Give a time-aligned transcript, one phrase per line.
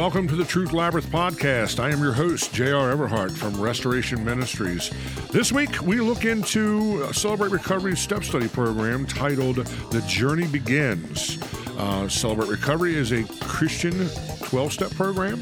[0.00, 1.78] welcome to the Truth Labyrinth podcast.
[1.78, 2.90] I am your host, J.R.
[2.90, 4.90] Everhart from Restoration Ministries.
[5.30, 11.38] This week, we look into Celebrate Recovery step study program titled The Journey Begins.
[11.76, 14.08] Uh, Celebrate Recovery is a Christian
[14.44, 15.38] 12 step program.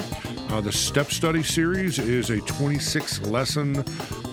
[0.48, 3.84] Uh, the step study series is a 26 lesson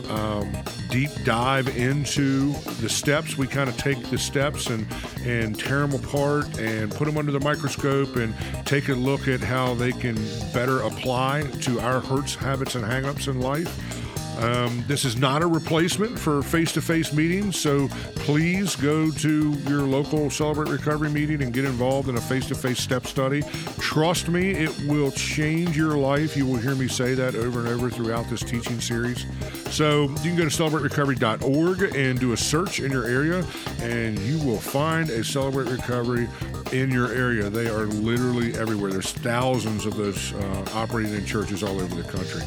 [0.09, 0.51] um,
[0.89, 3.37] deep dive into the steps.
[3.37, 4.87] We kind of take the steps and
[5.25, 8.33] and tear them apart and put them under the microscope and
[8.65, 10.15] take a look at how they can
[10.53, 14.04] better apply to our hurts, habits, and hangups in life.
[14.37, 19.51] Um, this is not a replacement for face to face meetings, so please go to
[19.67, 23.43] your local Celebrate Recovery meeting and get involved in a face to face step study.
[23.79, 26.35] Trust me, it will change your life.
[26.35, 29.25] You will hear me say that over and over throughout this teaching series.
[29.69, 33.45] So you can go to celebraterecovery.org and do a search in your area,
[33.79, 36.27] and you will find a Celebrate Recovery
[36.71, 37.49] in your area.
[37.49, 38.91] They are literally everywhere.
[38.91, 42.41] There's thousands of those uh, operating in churches all over the country.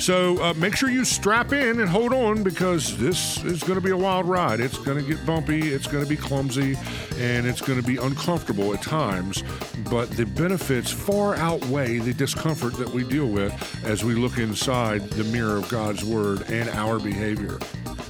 [0.00, 3.84] So uh, make sure you strap in and hold on because this is going to
[3.84, 4.58] be a wild ride.
[4.58, 6.78] It's going to get bumpy, it's going to be clumsy,
[7.18, 9.44] and it's going to be uncomfortable at times.
[9.90, 13.52] But the benefits far outweigh the discomfort that we deal with
[13.84, 17.58] as we look inside the mirror of God's Word and our behavior.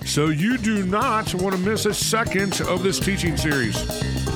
[0.07, 4.30] So you do not want to miss a second of this teaching series.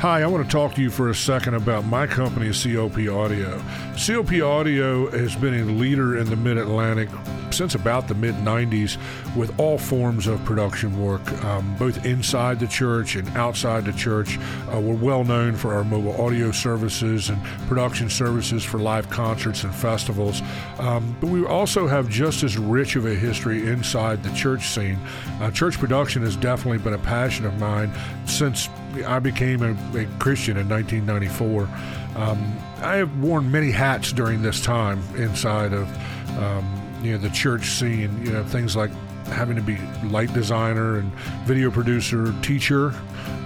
[0.00, 3.62] Hi, I want to talk to you for a second about my company, COP Audio.
[3.98, 7.10] COP Audio has been a leader in the Mid Atlantic
[7.52, 8.96] since about the mid 90s
[9.36, 14.38] with all forms of production work, um, both inside the church and outside the church.
[14.72, 19.64] Uh, we're well known for our mobile audio services and production services for live concerts
[19.64, 20.42] and festivals.
[20.78, 24.98] Um, but we also have just as rich of a history inside the church scene.
[25.40, 27.92] Uh, church production has definitely been a passion of mine
[28.26, 28.68] since
[29.06, 31.68] I became a, a Christian in 1994.
[32.16, 35.88] Um, I have worn many hats during this time inside of
[36.38, 38.24] um, you know the church scene.
[38.24, 38.90] You know things like
[39.26, 39.78] having to be
[40.08, 41.12] light designer and
[41.44, 42.92] video producer, teacher,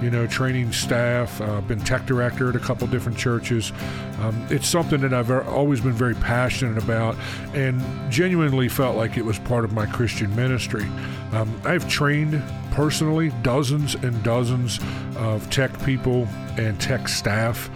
[0.02, 3.72] you know, training staff, uh, been tech director at a couple different churches.
[4.20, 7.16] Um, it's something that I've always been very passionate about
[7.52, 10.86] and genuinely felt like it was part of my Christian ministry.
[11.32, 14.80] Um, I've trained personally dozens and dozens
[15.16, 16.26] of tech people
[16.56, 17.70] and tech staff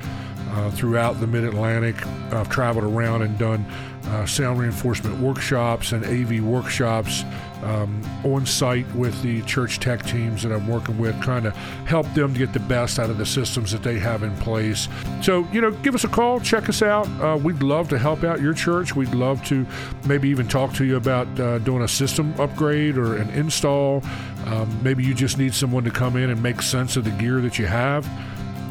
[0.50, 2.06] uh, throughout the Mid Atlantic.
[2.32, 3.64] I've traveled around and done
[4.08, 7.24] uh, sound reinforcement workshops and AV workshops
[7.62, 11.50] um, on site with the church tech teams that I'm working with, trying to
[11.86, 14.88] help them to get the best out of the systems that they have in place.
[15.22, 17.08] So, you know, give us a call, check us out.
[17.20, 18.94] Uh, we'd love to help out your church.
[18.94, 19.66] We'd love to
[20.06, 24.02] maybe even talk to you about uh, doing a system upgrade or an install.
[24.46, 27.40] Um, maybe you just need someone to come in and make sense of the gear
[27.40, 28.08] that you have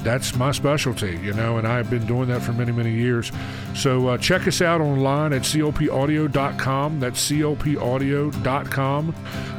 [0.04, 3.32] that's my specialty, you know, and I've been doing that for many, many years.
[3.76, 7.00] So uh, check us out online at copaudio.com.
[7.00, 9.16] That's copaudio.com.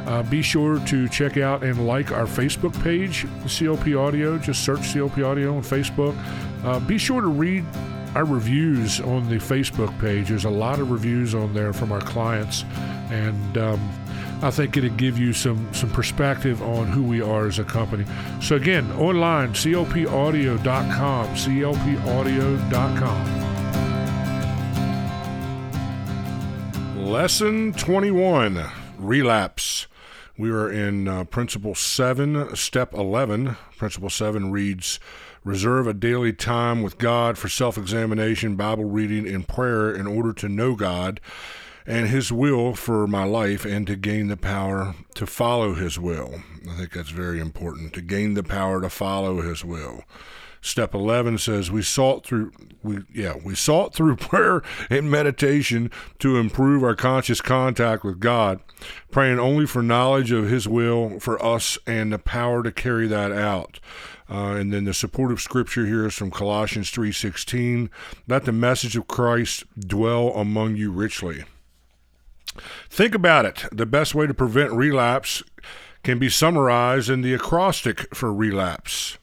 [0.07, 4.39] Uh, be sure to check out and like our Facebook page, COP Audio.
[4.39, 6.17] Just search COP Audio on Facebook.
[6.65, 7.65] Uh, be sure to read
[8.15, 10.29] our reviews on the Facebook page.
[10.29, 12.65] There's a lot of reviews on there from our clients,
[13.11, 13.91] and um,
[14.41, 18.05] I think it'll give you some some perspective on who we are as a company.
[18.41, 22.69] So again, online, copaudio.com, copaudio.com.
[27.05, 28.65] Lesson 21,
[28.99, 29.87] relapse.
[30.37, 33.57] We are in uh, Principle 7, Step 11.
[33.77, 35.01] Principle 7 reads,
[35.43, 40.33] Reserve a daily time with God for self examination, Bible reading, and prayer in order
[40.35, 41.21] to know God
[41.89, 46.43] and His will for my life and to gain the power to follow His will.
[46.71, 50.05] I think that's very important to gain the power to follow His will.
[50.61, 52.53] Step 11 says we sought through
[52.83, 58.61] we yeah, we sought through prayer and meditation to improve our conscious contact with God,
[59.11, 63.33] praying only for knowledge of his will for us and the power to carry that
[63.33, 63.81] out.
[64.31, 67.89] Uh, and then the supportive scripture here is from Colossians 3:16,
[68.27, 71.45] let the message of Christ dwell among you richly.
[72.91, 73.65] Think about it.
[73.73, 75.43] The best way to prevent relapse
[76.03, 79.19] can be summarized in the acrostic for relapse.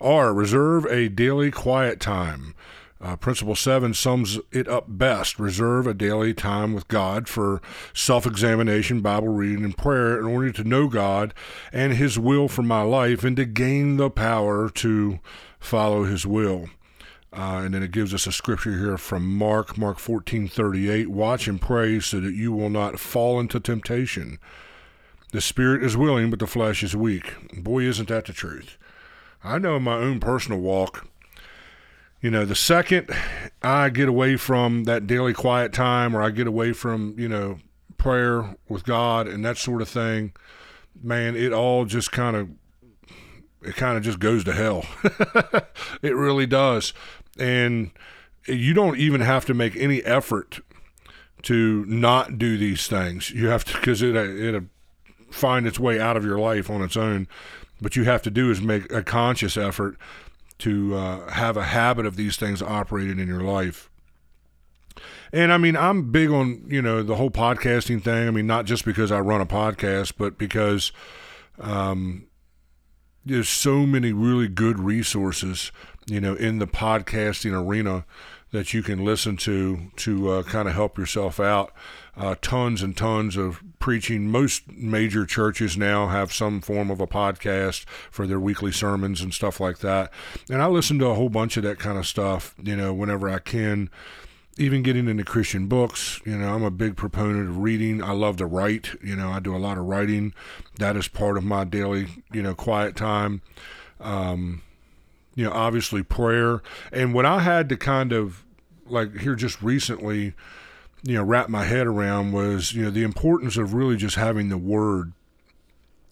[0.00, 0.32] R.
[0.32, 2.54] Reserve a daily quiet time.
[3.00, 5.38] Uh, principle 7 sums it up best.
[5.38, 7.62] Reserve a daily time with God for
[7.94, 11.32] self examination, Bible reading, and prayer in order to know God
[11.72, 15.20] and His will for my life and to gain the power to
[15.60, 16.68] follow His will.
[17.32, 21.10] Uh, and then it gives us a scripture here from Mark, Mark 14 38.
[21.10, 24.38] Watch and pray so that you will not fall into temptation.
[25.32, 27.34] The spirit is willing, but the flesh is weak.
[27.52, 28.78] Boy, isn't that the truth.
[29.44, 31.06] I know in my own personal walk,
[32.22, 33.10] you know, the second
[33.62, 37.58] I get away from that daily quiet time or I get away from, you know,
[37.98, 40.32] prayer with God and that sort of thing,
[41.00, 42.48] man, it all just kind of
[43.62, 44.86] it kind of just goes to hell.
[46.02, 46.94] it really does.
[47.38, 47.90] And
[48.46, 50.60] you don't even have to make any effort
[51.42, 53.30] to not do these things.
[53.30, 54.64] You have to because it it
[55.30, 57.28] find its way out of your life on its own.
[57.80, 59.96] But you have to do is make a conscious effort
[60.58, 63.88] to uh, have a habit of these things operating in your life.
[65.32, 68.26] And I mean, I'm big on you know the whole podcasting thing.
[68.26, 70.90] I mean, not just because I run a podcast, but because
[71.60, 72.26] um,
[73.24, 75.70] there's so many really good resources,
[76.08, 78.04] you know, in the podcasting arena
[78.50, 81.72] that you can listen to to uh, kind of help yourself out.
[82.16, 84.30] Uh, tons and tons of preaching.
[84.30, 89.32] Most major churches now have some form of a podcast for their weekly sermons and
[89.32, 90.10] stuff like that.
[90.50, 93.28] And I listen to a whole bunch of that kind of stuff, you know, whenever
[93.28, 93.90] I can.
[94.56, 98.02] Even getting into Christian books, you know, I'm a big proponent of reading.
[98.02, 100.34] I love to write, you know, I do a lot of writing.
[100.80, 103.42] That is part of my daily, you know, quiet time.
[104.00, 104.62] Um,
[105.38, 106.60] you know, obviously prayer.
[106.90, 108.44] And what I had to kind of
[108.86, 110.34] like here just recently,
[111.04, 114.48] you know, wrap my head around was, you know, the importance of really just having
[114.48, 115.12] the word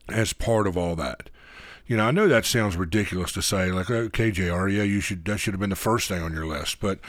[0.09, 1.29] as part of all that.
[1.89, 5.01] You know, I know that sounds ridiculous to say, like, oh, okay, JR, yeah, you
[5.01, 6.79] should that should have been the first thing on your list.
[6.79, 7.01] But,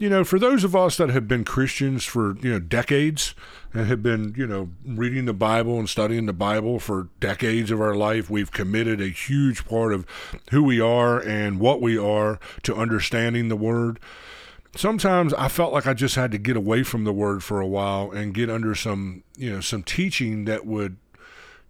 [0.00, 3.34] you know, for those of us that have been Christians for, you know, decades
[3.74, 7.82] and have been, you know, reading the Bible and studying the Bible for decades of
[7.82, 10.06] our life, we've committed a huge part of
[10.52, 14.00] who we are and what we are to understanding the word
[14.76, 17.66] sometimes I felt like I just had to get away from the word for a
[17.66, 20.96] while and get under some, you know, some teaching that would,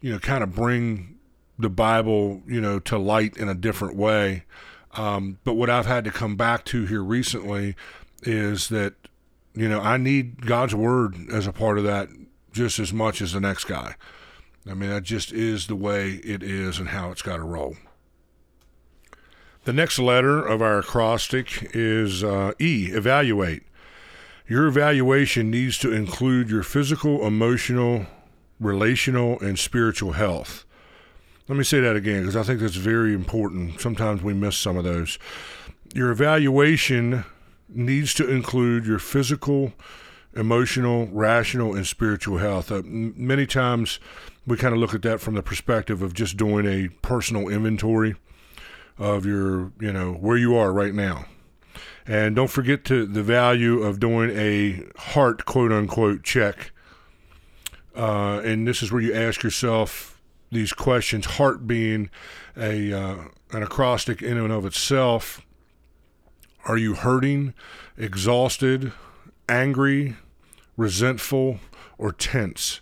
[0.03, 1.19] you know, kind of bring
[1.59, 4.44] the Bible, you know, to light in a different way.
[4.93, 7.77] Um, but what I've had to come back to here recently
[8.22, 8.94] is that,
[9.55, 12.08] you know, I need God's word as a part of that
[12.52, 13.94] just as much as the next guy.
[14.69, 17.76] I mean, that just is the way it is and how it's got to roll.
[19.64, 23.62] The next letter of our acrostic is uh, E, evaluate.
[24.49, 28.06] Your evaluation needs to include your physical, emotional,
[28.58, 30.64] relational, and spiritual health.
[31.46, 33.81] Let me say that again because I think that's very important.
[33.81, 35.19] Sometimes we miss some of those.
[35.94, 37.25] Your evaluation
[37.75, 39.72] needs to include your physical,
[40.34, 42.70] emotional, rational, and spiritual health.
[42.70, 43.99] Uh, many times
[44.46, 48.17] we kind of look at that from the perspective of just doing a personal inventory
[48.99, 51.26] of your, you know, where you are right now.
[52.06, 56.72] And don't forget to the value of doing a heart quote unquote check.
[57.94, 60.20] Uh, and this is where you ask yourself
[60.50, 61.26] these questions.
[61.26, 62.11] Heart being
[62.56, 63.17] a uh,
[63.52, 65.46] an acrostic in and of itself.
[66.66, 67.54] Are you hurting,
[67.96, 68.93] exhausted,
[69.48, 70.17] angry,
[70.76, 71.60] resentful,
[71.98, 72.81] or tense?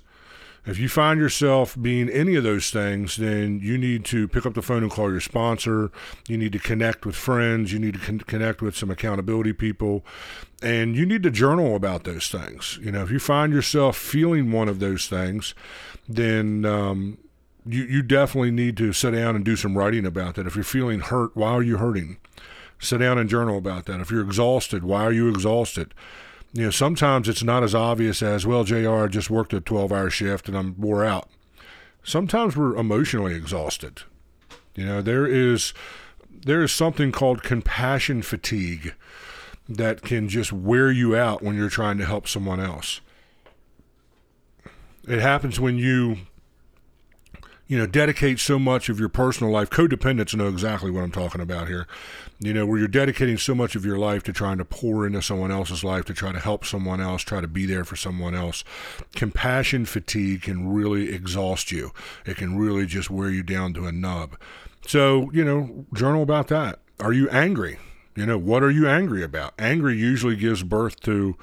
[0.69, 4.53] If you find yourself being any of those things, then you need to pick up
[4.53, 5.91] the phone and call your sponsor.
[6.29, 7.73] You need to connect with friends.
[7.73, 10.05] You need to con- connect with some accountability people.
[10.63, 12.79] And you need to journal about those things.
[12.83, 15.55] You know, if you find yourself feeling one of those things,
[16.07, 17.17] then um,
[17.65, 20.47] you, you definitely need to sit down and do some writing about that.
[20.47, 22.19] If you're feeling hurt, why are you hurting?
[22.79, 24.01] Sit down and journal about that.
[24.01, 25.95] If you're exhausted, why are you exhausted?
[26.53, 29.93] you know, sometimes it's not as obvious as, well, JR, I just worked a 12
[29.93, 31.29] hour shift and I'm wore out.
[32.03, 34.03] Sometimes we're emotionally exhausted.
[34.75, 35.75] You know, there is
[36.31, 38.95] there is something called compassion fatigue
[39.69, 43.01] that can just wear you out when you're trying to help someone else.
[45.07, 46.19] It happens when you
[47.69, 49.69] you know, dedicate so much of your personal life.
[49.69, 51.87] Codependents know exactly what I'm talking about here.
[52.41, 55.21] You know, where you're dedicating so much of your life to trying to pour into
[55.21, 58.35] someone else's life, to try to help someone else, try to be there for someone
[58.35, 58.65] else.
[59.15, 61.93] Compassion fatigue can really exhaust you.
[62.25, 64.39] It can really just wear you down to a nub.
[64.87, 66.79] So, you know, journal about that.
[66.99, 67.79] Are you angry?
[68.17, 69.53] You know, what are you angry about?
[69.59, 71.37] Angry usually gives birth to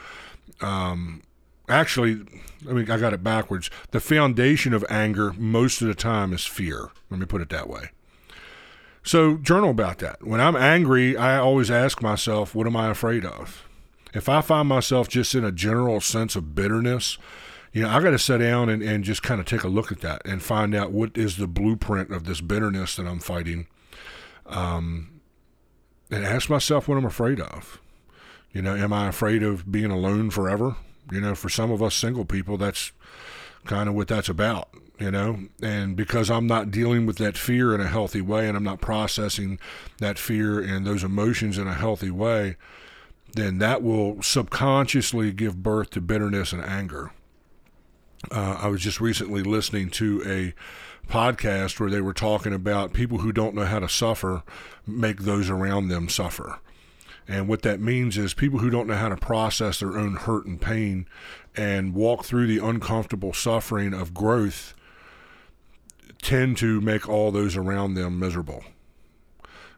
[0.60, 1.22] um,
[1.68, 2.22] actually,
[2.68, 3.70] I mean, I got it backwards.
[3.92, 6.90] The foundation of anger most of the time is fear.
[7.10, 7.90] Let me put it that way.
[9.04, 10.26] So, journal about that.
[10.26, 13.64] When I'm angry, I always ask myself, what am I afraid of?
[14.16, 17.18] If I find myself just in a general sense of bitterness,
[17.72, 19.92] you know, I got to sit down and, and just kind of take a look
[19.92, 23.68] at that and find out what is the blueprint of this bitterness that I'm fighting.
[24.46, 25.20] Um,
[26.10, 27.80] and ask myself what I'm afraid of.
[28.54, 30.78] You know, am I afraid of being alone forever?
[31.12, 32.92] You know, for some of us single people, that's
[33.66, 34.70] kind of what that's about,
[35.00, 35.40] you know.
[35.62, 38.82] And because I'm not dealing with that fear in a healthy way and I'm not
[38.82, 39.60] processing
[40.00, 42.58] that fear and those emotions in a healthy way,
[43.34, 47.12] then that will subconsciously give birth to bitterness and anger.
[48.32, 50.54] Uh, I was just recently listening to a
[51.12, 54.44] podcast where they were talking about people who don't know how to suffer
[54.88, 56.60] make those around them suffer.
[57.28, 60.46] And what that means is people who don't know how to process their own hurt
[60.46, 61.08] and pain
[61.56, 64.76] and walk through the uncomfortable suffering of growth
[66.22, 68.64] tend to make all those around them miserable.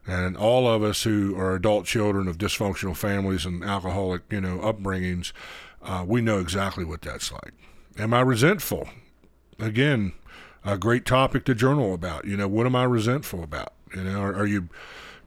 [0.05, 4.59] And all of us who are adult children of dysfunctional families and alcoholic, you know,
[4.59, 5.33] upbringings,
[5.81, 7.53] uh, we know exactly what that's like.
[7.97, 8.89] Am I resentful?
[9.59, 10.13] Again,
[10.63, 12.25] a great topic to journal about.
[12.25, 13.73] You know, what am I resentful about?
[13.95, 14.69] You know, are, are you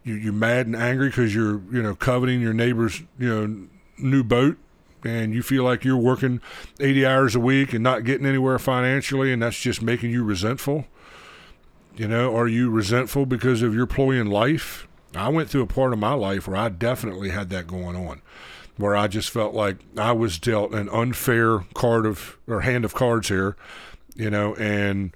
[0.04, 4.23] you you mad and angry because you're you know coveting your neighbor's you know new
[4.23, 4.57] boat
[5.04, 6.40] and you feel like you're working
[6.78, 10.87] 80 hours a week and not getting anywhere financially and that's just making you resentful?
[11.97, 14.87] You know are you resentful because of your ploy in life?
[15.14, 18.23] I went through a part of my life where i definitely had that going on
[18.76, 22.95] where i just felt like i was dealt an unfair card of or hand of
[22.95, 23.57] cards here
[24.14, 25.12] you know and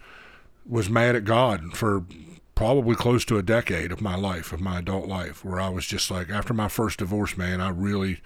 [0.67, 2.05] was mad at god for
[2.55, 5.87] probably close to a decade of my life, of my adult life, where I was
[5.87, 8.21] just like, after my first divorce, man, I really,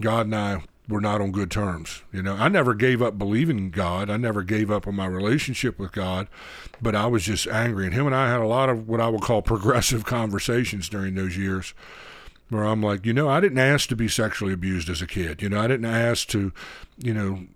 [0.00, 2.02] God and I were not on good terms.
[2.12, 4.10] You know, I never gave up believing in God.
[4.10, 6.28] I never gave up on my relationship with God,
[6.80, 7.86] but I was just angry.
[7.86, 11.14] And him and I had a lot of what I would call progressive conversations during
[11.14, 11.74] those years
[12.48, 15.40] where I'm like, you know, I didn't ask to be sexually abused as a kid.
[15.40, 16.52] You know, I didn't ask to,
[16.98, 17.46] you know,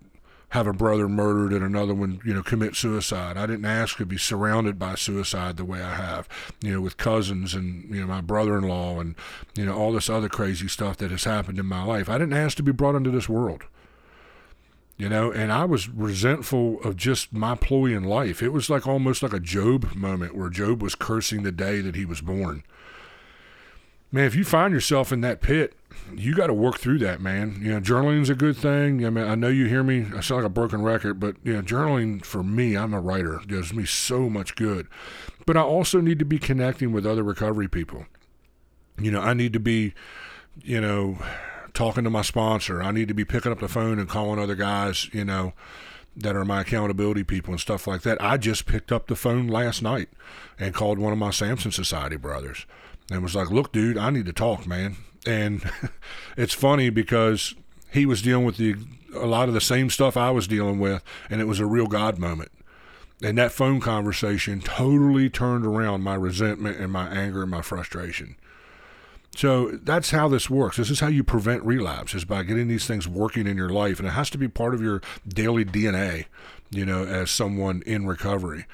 [0.51, 3.37] have a brother murdered and another one, you know, commit suicide.
[3.37, 6.29] I didn't ask to be surrounded by suicide the way I have,
[6.63, 9.17] you know, with cousins and, you know, my brother in law and,
[9.57, 12.09] you know, all this other crazy stuff that has happened in my life.
[12.09, 13.65] I didn't ask to be brought into this world.
[14.99, 18.43] You know, and I was resentful of just my ploy in life.
[18.43, 21.97] It was like almost like a Job moment where Job was cursing the day that
[21.97, 22.63] he was born.
[24.13, 25.75] Man, if you find yourself in that pit,
[26.15, 27.59] you got to work through that, man.
[27.61, 29.05] You know, journaling's a good thing.
[29.05, 30.07] I mean, I know you hear me.
[30.15, 33.41] I sound like a broken record, but you know, journaling for me, I'm a writer,
[33.47, 34.87] does me so much good.
[35.45, 38.07] But I also need to be connecting with other recovery people.
[38.99, 39.95] You know, I need to be,
[40.63, 41.19] you know,
[41.75, 42.83] talking to my sponsor.
[42.83, 45.13] I need to be picking up the phone and calling other guys.
[45.13, 45.53] You know,
[46.17, 48.23] that are my accountability people and stuff like that.
[48.23, 50.09] I just picked up the phone last night
[50.59, 52.67] and called one of my Samson Society brothers
[53.11, 54.97] and was like, "Look, dude, I need to talk, man."
[55.27, 55.69] and
[56.37, 57.55] it's funny because
[57.93, 58.77] he was dealing with the
[59.15, 61.87] a lot of the same stuff I was dealing with, and it was a real
[61.87, 62.53] God moment.
[63.23, 68.37] And that phone conversation totally turned around my resentment and my anger and my frustration.
[69.35, 70.77] So that's how this works.
[70.77, 73.99] This is how you prevent relapse is by getting these things working in your life,
[73.99, 76.27] and it has to be part of your daily DNA.
[76.69, 78.67] You know, as someone in recovery.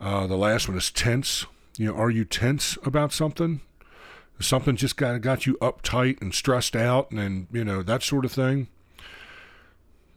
[0.00, 1.44] Uh, the last one is tense.
[1.76, 3.60] You know, are you tense about something?
[4.38, 8.32] Something just got got you uptight and stressed out and you know that sort of
[8.32, 8.68] thing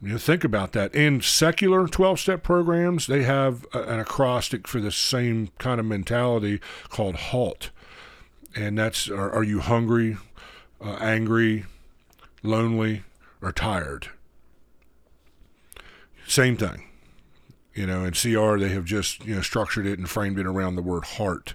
[0.02, 0.94] you know, think about that.
[0.94, 5.86] In secular 12 step programs, they have a, an acrostic for the same kind of
[5.86, 7.70] mentality called HALT.
[8.56, 10.16] And that's are, are you hungry,
[10.80, 11.66] uh, angry,
[12.42, 13.02] lonely,
[13.42, 14.08] or tired?
[16.26, 16.86] Same thing.
[17.74, 20.76] You know, in CR, they have just, you know, structured it and framed it around
[20.76, 21.54] the word heart.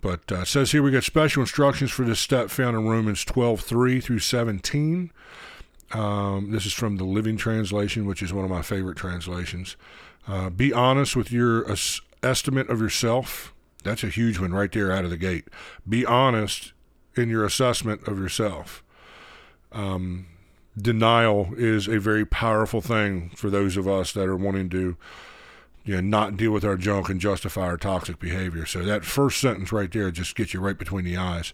[0.00, 3.24] But uh, it says here we got special instructions for this step found in Romans
[3.24, 5.10] 12, 3 through 17.
[5.92, 9.76] Um, this is from the Living Translation, which is one of my favorite translations.
[10.26, 13.52] Uh, be honest with your es- estimate of yourself.
[13.82, 15.48] That's a huge one right there out of the gate.
[15.88, 16.72] Be honest
[17.16, 18.84] in your assessment of yourself.
[19.72, 20.26] Um,
[20.76, 24.96] denial is a very powerful thing for those of us that are wanting to
[25.90, 28.64] you know, not deal with our junk and justify our toxic behavior.
[28.64, 31.52] So that first sentence right there just gets you right between the eyes.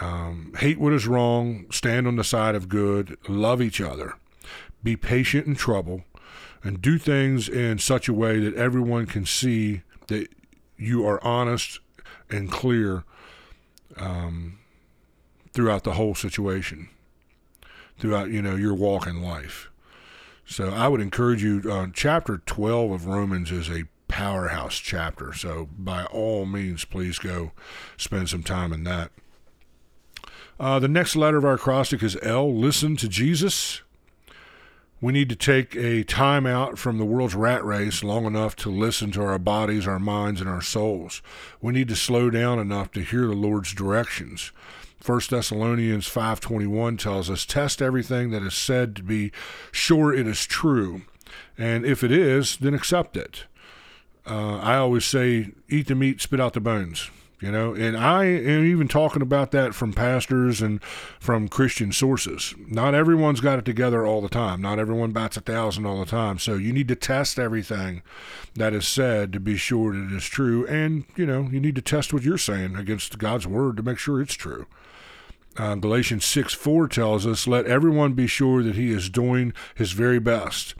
[0.00, 4.14] Um, hate what is wrong, stand on the side of good, love each other,
[4.82, 6.04] be patient in trouble,
[6.64, 10.28] and do things in such a way that everyone can see that
[10.78, 11.78] you are honest
[12.30, 13.04] and clear
[13.98, 14.60] um,
[15.52, 16.88] throughout the whole situation,
[17.98, 19.68] throughout you know your walk in life.
[20.52, 21.62] So I would encourage you.
[21.68, 25.32] Uh, chapter 12 of Romans is a powerhouse chapter.
[25.32, 27.52] So by all means, please go
[27.96, 29.10] spend some time in that.
[30.60, 32.54] Uh, the next letter of our acrostic is L.
[32.54, 33.80] Listen to Jesus.
[35.00, 38.70] We need to take a time out from the world's rat race long enough to
[38.70, 41.22] listen to our bodies, our minds, and our souls.
[41.62, 44.52] We need to slow down enough to hear the Lord's directions.
[45.04, 49.32] 1 Thessalonians 5:21 tells us test everything that is said to be
[49.72, 51.02] sure it is true
[51.58, 53.44] And if it is, then accept it.
[54.26, 57.10] Uh, I always say, eat the meat, spit out the bones
[57.42, 60.82] you know and i am even talking about that from pastors and
[61.18, 62.54] from christian sources.
[62.68, 64.62] Not everyone's got it together all the time.
[64.62, 66.38] Not everyone bats a thousand all the time.
[66.38, 68.02] So you need to test everything
[68.54, 71.74] that is said to be sure that it is true and you know you need
[71.74, 74.66] to test what you're saying against god's word to make sure it's true
[75.58, 79.92] uh, galatians 6 4 tells us let everyone be sure that he is doing his
[79.92, 80.74] very best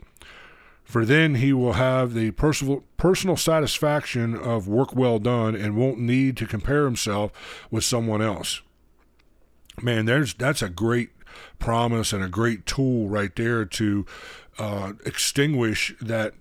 [0.93, 5.97] for then he will have the personal personal satisfaction of work well done and won't
[5.97, 7.31] need to compare himself
[7.71, 8.61] with someone else.
[9.81, 11.09] Man, there's that's a great
[11.57, 14.05] promise and a great tool right there to
[14.59, 16.35] uh, extinguish that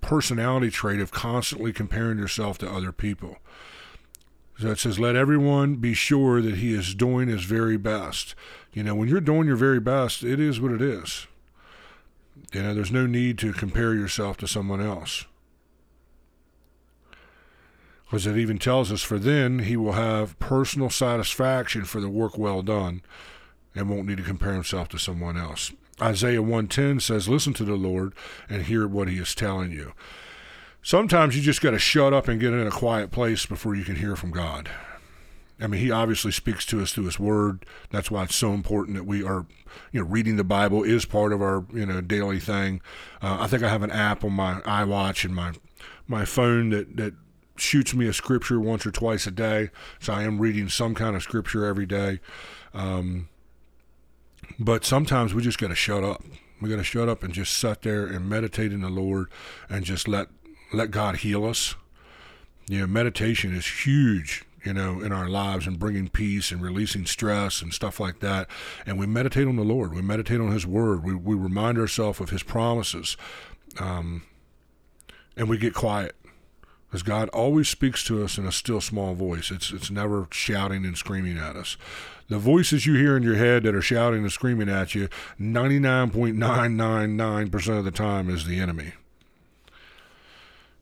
[0.00, 3.36] personality trait of constantly comparing yourself to other people.
[4.58, 8.34] So it says, let everyone be sure that he is doing his very best.
[8.72, 11.28] You know, when you're doing your very best, it is what it is.
[12.52, 15.26] You know, there's no need to compare yourself to someone else.
[18.04, 22.36] Because it even tells us, for then he will have personal satisfaction for the work
[22.36, 23.02] well done
[23.74, 25.72] and won't need to compare himself to someone else.
[26.00, 28.12] Isaiah 110 says, Listen to the Lord
[28.48, 29.92] and hear what he is telling you.
[30.82, 33.84] Sometimes you just got to shut up and get in a quiet place before you
[33.84, 34.70] can hear from God.
[35.60, 37.66] I mean, he obviously speaks to us through his word.
[37.90, 39.46] That's why it's so important that we are,
[39.90, 42.80] you know, reading the Bible is part of our, you know, daily thing.
[43.20, 45.52] Uh, I think I have an app on my iWatch and my
[46.06, 47.14] my phone that that
[47.56, 49.70] shoots me a scripture once or twice a day.
[49.98, 52.20] So I am reading some kind of scripture every day.
[52.72, 53.28] Um,
[54.60, 56.22] but sometimes we just got to shut up.
[56.60, 59.28] We got to shut up and just sit there and meditate in the Lord
[59.68, 60.28] and just let
[60.72, 61.74] let God heal us.
[62.68, 67.06] You know, meditation is huge you know, in our lives and bringing peace and releasing
[67.06, 68.46] stress and stuff like that.
[68.84, 69.94] And we meditate on the Lord.
[69.94, 71.02] We meditate on His Word.
[71.04, 73.16] We, we remind ourselves of His promises.
[73.78, 74.24] Um,
[75.36, 76.16] and we get quiet.
[76.86, 79.50] Because God always speaks to us in a still small voice.
[79.50, 81.76] It's, it's never shouting and screaming at us.
[82.28, 85.08] The voices you hear in your head that are shouting and screaming at you,
[85.40, 88.94] 99.999% of the time is the enemy.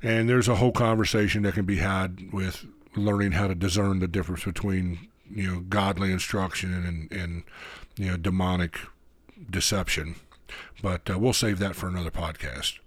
[0.02, 4.08] And there's a whole conversation that can be had with learning how to discern the
[4.08, 7.42] difference between you know godly instruction and and
[7.96, 8.78] you know demonic
[9.50, 10.16] deception.
[10.82, 12.78] But uh, we'll save that for another podcast.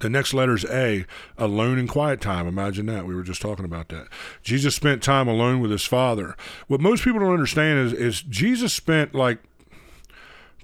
[0.00, 1.06] The next letter is A,
[1.38, 2.46] alone in quiet time.
[2.46, 3.06] Imagine that.
[3.06, 4.08] We were just talking about that.
[4.42, 6.36] Jesus spent time alone with his Father.
[6.66, 9.38] What most people don't understand is, is Jesus spent like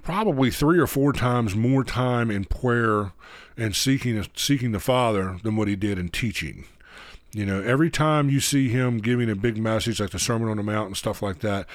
[0.03, 3.13] probably three or four times more time in prayer
[3.57, 6.65] and seeking seeking the Father than what he did in teaching.
[7.35, 10.57] You know, every time you see him giving a big message like the Sermon on
[10.57, 11.65] the Mount and stuff like that,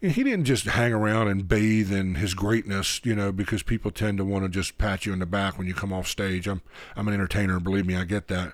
[0.00, 4.18] he didn't just hang around and bathe in his greatness, you know, because people tend
[4.18, 6.46] to want to just pat you in the back when you come off stage.
[6.46, 6.62] I'm
[6.94, 8.52] I'm an entertainer, believe me, I get that.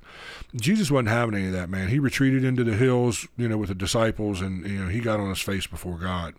[0.57, 1.89] Jesus wasn't having any of that, man.
[1.89, 5.21] He retreated into the hills, you know, with the disciples and you know, he got
[5.21, 6.35] on his face before God.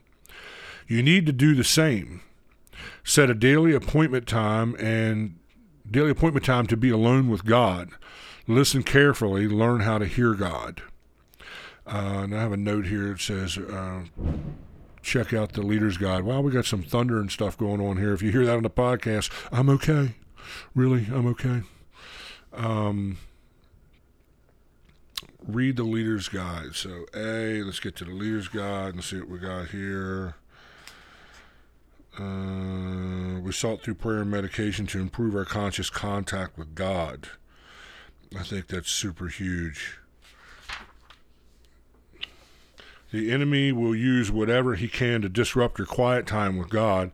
[0.87, 2.21] You need to do the same.
[3.03, 5.37] Set a daily appointment time and
[5.89, 7.91] daily appointment time to be alone with God
[8.47, 10.81] listen carefully, learn how to hear God.
[11.87, 14.03] Uh, and I have a note here that says, uh,
[15.01, 16.23] check out the Leader's Guide.
[16.23, 18.13] Wow, we got some thunder and stuff going on here.
[18.13, 20.15] If you hear that on the podcast, I'm okay.
[20.73, 21.61] Really, I'm okay.
[22.53, 23.17] Um,
[25.45, 26.73] read the Leader's Guide.
[26.75, 30.35] So, A, let's get to the Leader's Guide and see what we got here.
[32.17, 37.29] Uh, we sought through prayer and medication to improve our conscious contact with God.
[38.37, 39.97] I think that's super huge.
[43.11, 47.11] The enemy will use whatever he can to disrupt your quiet time with God.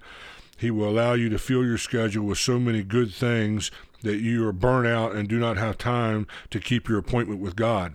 [0.58, 3.72] He will allow you to fill your schedule with so many good things
[4.04, 7.56] that you are burnt out and do not have time to keep your appointment with
[7.56, 7.94] God.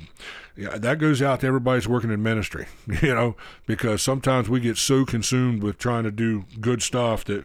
[0.56, 2.66] Yeah, that goes out to everybody's working in ministry,
[3.02, 7.44] you know, because sometimes we get so consumed with trying to do good stuff that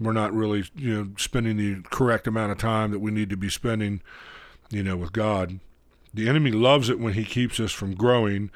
[0.00, 3.36] we're not really, you know, spending the correct amount of time that we need to
[3.36, 4.00] be spending
[4.70, 5.60] you know, with God.
[6.12, 8.50] The enemy loves it when he keeps us from growing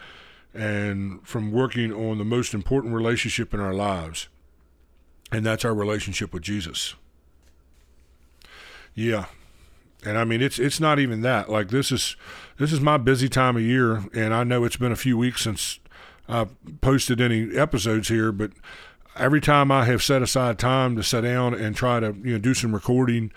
[0.55, 4.29] and from working on the most important relationship in our lives,
[5.31, 6.95] and that's our relationship with Jesus.
[8.95, 9.27] Yeah.
[10.05, 11.51] And I mean it's it's not even that.
[11.51, 12.17] Like this is
[12.59, 15.43] this is my busy time of year and I know it's been a few weeks
[15.43, 15.79] since
[16.29, 16.47] I
[16.81, 18.53] posted any episodes here, but
[19.17, 22.39] every time I have set aside time to sit down and try to, you know,
[22.39, 23.33] do some recording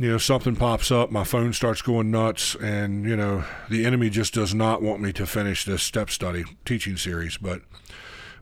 [0.00, 4.08] you know, something pops up, my phone starts going nuts, and, you know, the enemy
[4.08, 7.36] just does not want me to finish this step study teaching series.
[7.36, 7.60] But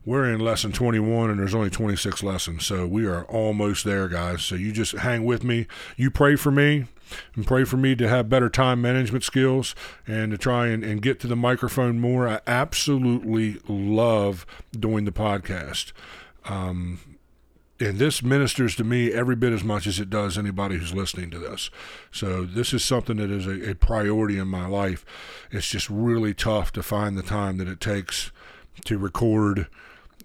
[0.05, 2.67] we're in lesson 21 and there's only 26 lessons.
[2.67, 4.43] So we are almost there, guys.
[4.43, 5.67] So you just hang with me.
[5.97, 6.87] You pray for me
[7.35, 9.75] and pray for me to have better time management skills
[10.07, 12.29] and to try and, and get to the microphone more.
[12.29, 14.47] I absolutely love
[14.79, 15.93] doing the podcast.
[16.45, 17.01] Um,
[17.81, 21.31] and this ministers to me every bit as much as it does anybody who's listening
[21.31, 21.71] to this.
[22.11, 25.05] So this is something that is a, a priority in my life.
[25.53, 28.33] It's just really tough to find the time that it takes
[28.85, 29.69] to record,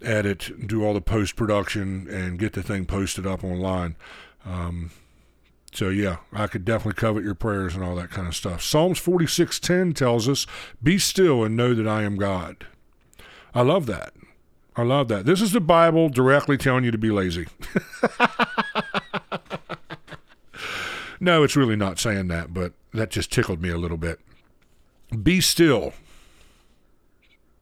[0.04, 3.96] edit, do all the post production, and get the thing posted up online.
[4.44, 4.90] Um,
[5.72, 8.62] so yeah, I could definitely covet your prayers and all that kind of stuff.
[8.62, 10.46] Psalms 46:10 tells us,
[10.82, 12.66] "Be still and know that I am God."
[13.54, 14.12] I love that.
[14.76, 15.24] I love that.
[15.24, 17.46] This is the Bible directly telling you to be lazy.
[21.20, 24.18] no, it's really not saying that, but that just tickled me a little bit.
[25.22, 25.92] Be still.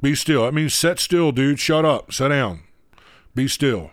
[0.02, 0.44] Be still.
[0.44, 1.60] I mean, sit still, dude.
[1.60, 2.12] Shut up.
[2.12, 2.64] Sit down.
[3.34, 3.92] Be still.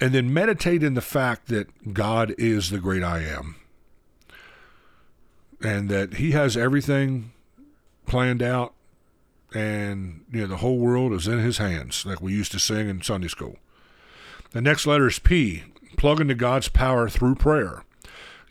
[0.00, 3.56] And then meditate in the fact that God is the great I am.
[5.62, 7.32] And that He has everything
[8.06, 8.72] planned out
[9.54, 12.88] and you know the whole world is in his hands, like we used to sing
[12.88, 13.56] in Sunday school.
[14.50, 15.64] The next letter is P.
[15.96, 17.84] Plug into God's power through prayer.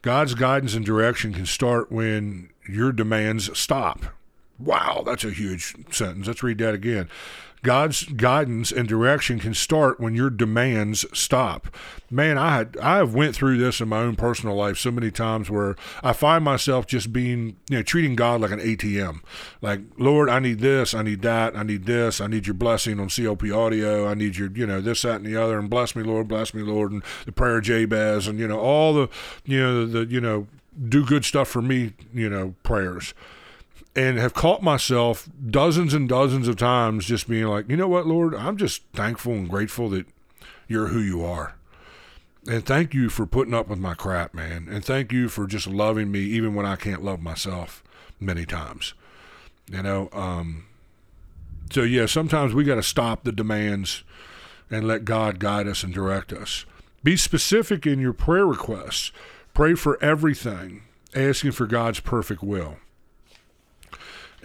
[0.01, 4.05] God's guidance and direction can start when your demands stop.
[4.59, 6.27] Wow, that's a huge sentence.
[6.27, 7.09] Let's read that again.
[7.63, 11.75] God's guidance and direction can start when your demands stop.
[12.09, 15.11] Man, I had I have went through this in my own personal life so many
[15.11, 19.21] times where I find myself just being, you know, treating God like an ATM.
[19.61, 22.99] Like, Lord, I need this, I need that, I need this, I need your blessing
[22.99, 25.95] on COP audio, I need your, you know, this, that, and the other, and bless
[25.95, 29.09] me, Lord, bless me, Lord, and the prayer of Jabez, and you know, all the,
[29.45, 30.47] you know, the, you know,
[30.87, 33.13] do good stuff for me, you know, prayers
[33.97, 38.05] and have caught myself dozens and dozens of times just being like, you know what,
[38.05, 40.05] Lord, I'm just thankful and grateful that
[40.67, 41.55] you're who you are.
[42.47, 44.67] And thank you for putting up with my crap, man.
[44.69, 47.83] And thank you for just loving me even when I can't love myself
[48.19, 48.93] many times.
[49.71, 50.67] You know, um,
[51.71, 54.03] so yeah, sometimes we got to stop the demands
[54.69, 56.65] and let God guide us and direct us.
[57.03, 59.11] Be specific in your prayer requests.
[59.55, 60.83] Pray for everything,
[61.15, 62.77] asking for God's perfect will.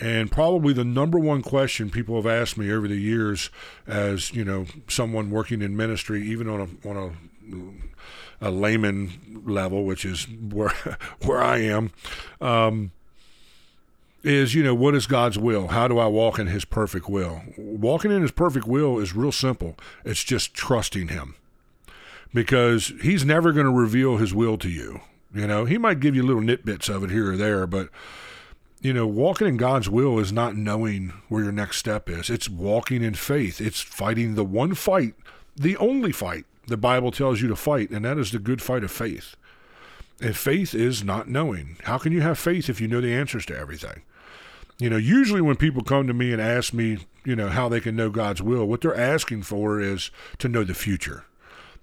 [0.00, 3.50] And probably the number one question people have asked me over the years,
[3.86, 6.96] as you know, someone working in ministry, even on a on
[8.40, 10.70] a, a layman level, which is where
[11.24, 11.92] where I am,
[12.40, 12.92] um,
[14.22, 15.68] is you know what is God's will?
[15.68, 17.42] How do I walk in His perfect will?
[17.58, 19.76] Walking in His perfect will is real simple.
[20.04, 21.34] It's just trusting Him,
[22.32, 25.02] because He's never going to reveal His will to you.
[25.34, 27.90] You know, He might give you little nitbits of it here or there, but
[28.82, 32.28] you know, walking in God's will is not knowing where your next step is.
[32.28, 33.60] It's walking in faith.
[33.60, 35.14] It's fighting the one fight,
[35.56, 38.82] the only fight the Bible tells you to fight, and that is the good fight
[38.82, 39.36] of faith.
[40.20, 41.76] And faith is not knowing.
[41.84, 44.02] How can you have faith if you know the answers to everything?
[44.78, 47.80] You know, usually when people come to me and ask me, you know, how they
[47.80, 51.24] can know God's will, what they're asking for is to know the future.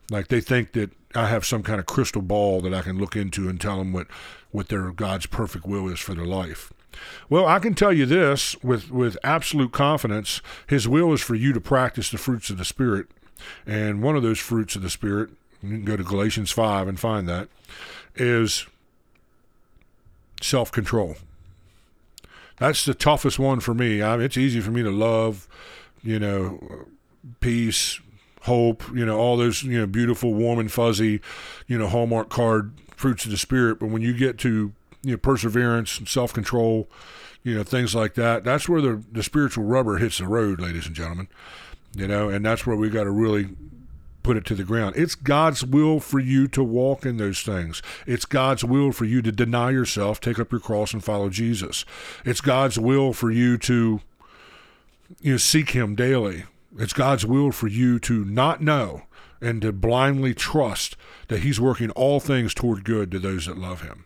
[0.09, 3.15] Like they think that I have some kind of crystal ball that I can look
[3.15, 4.07] into and tell them what,
[4.51, 6.73] what their God's perfect will is for their life.
[7.29, 11.53] Well, I can tell you this with, with absolute confidence His will is for you
[11.53, 13.07] to practice the fruits of the Spirit.
[13.65, 15.29] And one of those fruits of the Spirit,
[15.61, 17.47] you can go to Galatians 5 and find that,
[18.15, 18.65] is
[20.41, 21.15] self control.
[22.57, 24.03] That's the toughest one for me.
[24.03, 25.47] I mean, it's easy for me to love,
[26.03, 26.87] you know,
[27.39, 27.99] peace,
[28.41, 31.21] hope, you know, all those, you know, beautiful, warm and fuzzy,
[31.67, 33.79] you know, Hallmark card fruits of the Spirit.
[33.79, 36.89] But when you get to you know, perseverance and self control,
[37.43, 38.43] you know, things like that.
[38.43, 41.27] That's where the, the spiritual rubber hits the road, ladies and gentlemen.
[41.95, 43.49] You know, and that's where we got to really
[44.21, 44.95] put it to the ground.
[44.95, 47.81] It's God's will for you to walk in those things.
[48.05, 51.85] It's God's will for you to deny yourself, take up your cross, and follow Jesus.
[52.25, 54.01] It's God's will for you to
[55.21, 56.45] you know, seek Him daily.
[56.77, 59.03] It's God's will for you to not know
[59.41, 60.95] and to blindly trust
[61.27, 64.05] that He's working all things toward good to those that love Him.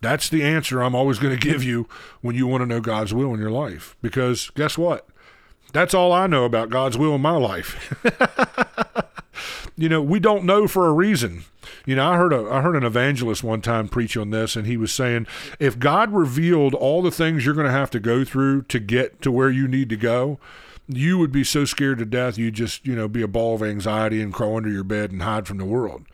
[0.00, 1.88] That's the answer I'm always going to give you
[2.20, 3.96] when you want to know God's will in your life.
[4.00, 5.06] Because guess what?
[5.72, 7.94] That's all I know about God's will in my life.
[9.76, 11.44] you know, we don't know for a reason.
[11.84, 14.66] You know, I heard a I heard an evangelist one time preach on this and
[14.66, 15.26] he was saying
[15.58, 19.20] if God revealed all the things you're going to have to go through to get
[19.22, 20.38] to where you need to go,
[20.86, 23.62] you would be so scared to death you'd just, you know, be a ball of
[23.62, 26.04] anxiety and crawl under your bed and hide from the world.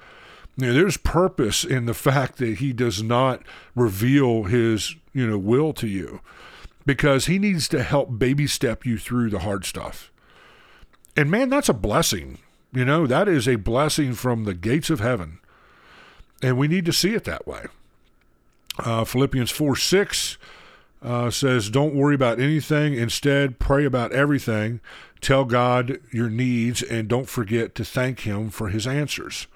[0.56, 3.42] Know, there's purpose in the fact that he does not
[3.74, 6.20] reveal his, you know, will to you
[6.86, 10.12] because he needs to help baby step you through the hard stuff.
[11.16, 12.38] And man, that's a blessing.
[12.72, 15.38] You know, that is a blessing from the gates of heaven.
[16.42, 17.66] And we need to see it that way.
[18.78, 20.38] Uh, Philippians 4 6
[21.02, 22.94] uh, says, Don't worry about anything.
[22.94, 24.80] Instead, pray about everything.
[25.20, 29.46] Tell God your needs and don't forget to thank Him for His answers.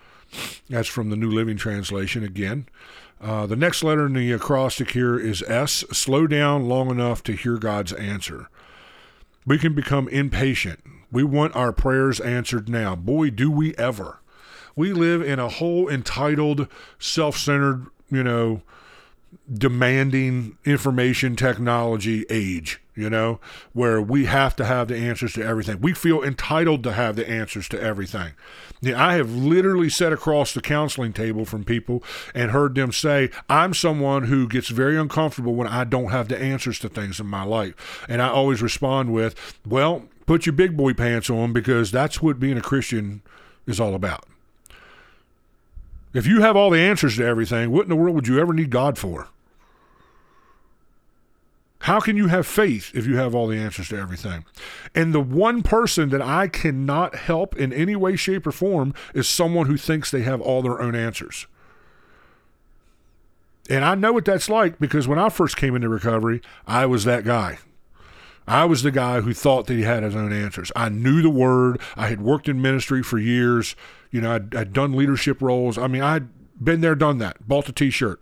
[0.68, 2.66] That's from the New Living Translation again.
[3.20, 5.84] Uh, the next letter in the acrostic here is S.
[5.90, 8.48] Slow down long enough to hear God's answer.
[9.46, 10.84] We can become impatient.
[11.10, 12.94] We want our prayers answered now.
[12.94, 14.20] Boy, do we ever.
[14.76, 18.62] We live in a whole entitled, self centered, you know,
[19.52, 23.38] demanding information technology age, you know,
[23.72, 25.80] where we have to have the answers to everything.
[25.80, 28.32] We feel entitled to have the answers to everything.
[28.80, 32.02] Yeah, I have literally sat across the counseling table from people
[32.34, 36.36] and heard them say, I'm someone who gets very uncomfortable when I don't have the
[36.36, 38.04] answers to things in my life.
[38.08, 42.40] And I always respond with, well, put your big boy pants on because that's what
[42.40, 43.22] being a Christian
[43.66, 44.24] is all about.
[46.14, 48.52] If you have all the answers to everything, what in the world would you ever
[48.52, 49.28] need God for?
[51.82, 54.44] How can you have faith if you have all the answers to everything?
[54.94, 59.28] And the one person that I cannot help in any way, shape, or form is
[59.28, 61.46] someone who thinks they have all their own answers.
[63.70, 67.04] And I know what that's like because when I first came into recovery, I was
[67.04, 67.58] that guy.
[68.46, 70.72] I was the guy who thought that he had his own answers.
[70.74, 71.80] I knew the word.
[71.96, 73.76] I had worked in ministry for years.
[74.10, 75.76] You know, I'd, I'd done leadership roles.
[75.76, 76.28] I mean, I'd
[76.62, 78.20] been there, done that, bought a t shirt.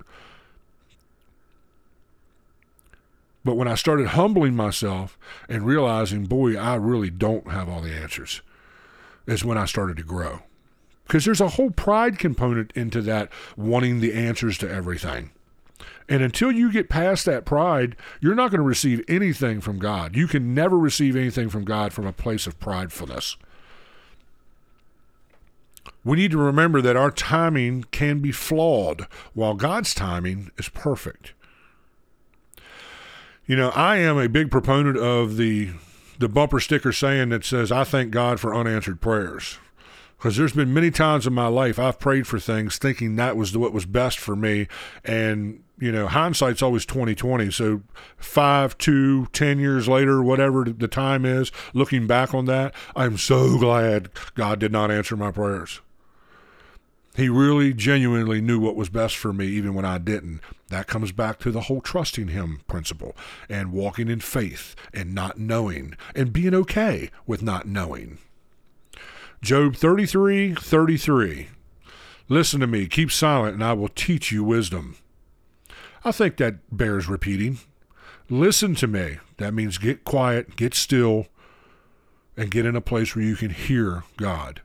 [3.47, 5.17] But when I started humbling myself
[5.49, 8.43] and realizing, boy, I really don't have all the answers,
[9.29, 10.41] is when I started to grow.
[11.07, 15.31] Because there's a whole pride component into that wanting the answers to everything.
[16.09, 20.17] And until you get past that pride, you're not going to receive anything from God.
[20.17, 23.37] You can never receive anything from God from a place of pridefulness.
[26.03, 31.33] We need to remember that our timing can be flawed, while God's timing is perfect.
[33.47, 35.71] You know, I am a big proponent of the
[36.19, 39.59] the bumper sticker saying that says, I thank God for unanswered prayers.
[40.17, 43.57] Because there's been many times in my life I've prayed for things thinking that was
[43.57, 44.67] what was best for me.
[45.05, 47.51] And, you know, hindsight's always 2020.
[47.51, 47.83] So
[48.17, 53.59] five, two, ten years later, whatever the time is, looking back on that, I'm so
[53.59, 55.81] glad God did not answer my prayers.
[57.17, 60.41] He really genuinely knew what was best for me even when I didn't.
[60.69, 63.17] That comes back to the whole trusting Him principle
[63.49, 68.19] and walking in faith and not knowing and being okay with not knowing.
[69.41, 71.49] Job 33 33.
[72.29, 74.97] Listen to me, keep silent, and I will teach you wisdom.
[76.05, 77.61] I think that bears repeating.
[78.29, 79.19] Listen to me.
[79.39, 81.29] That means get quiet, get still,
[82.37, 84.61] and get in a place where you can hear God.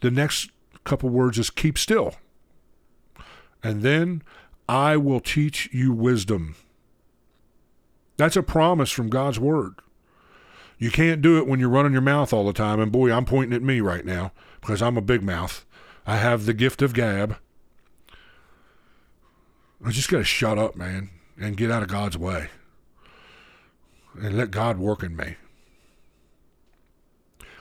[0.00, 0.50] The next
[0.86, 2.14] couple words is keep still.
[3.62, 4.22] And then
[4.68, 6.56] I will teach you wisdom.
[8.16, 9.74] That's a promise from God's word.
[10.78, 12.80] You can't do it when you're running your mouth all the time.
[12.80, 15.64] And boy, I'm pointing at me right now because I'm a big mouth.
[16.06, 17.36] I have the gift of gab.
[19.84, 22.48] I just got to shut up, man, and get out of God's way
[24.20, 25.36] and let God work in me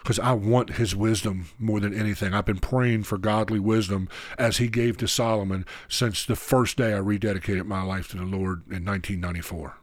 [0.05, 2.31] because I want his wisdom more than anything.
[2.31, 6.93] I've been praying for godly wisdom as he gave to Solomon since the first day
[6.93, 9.77] I rededicated my life to the Lord in 1994.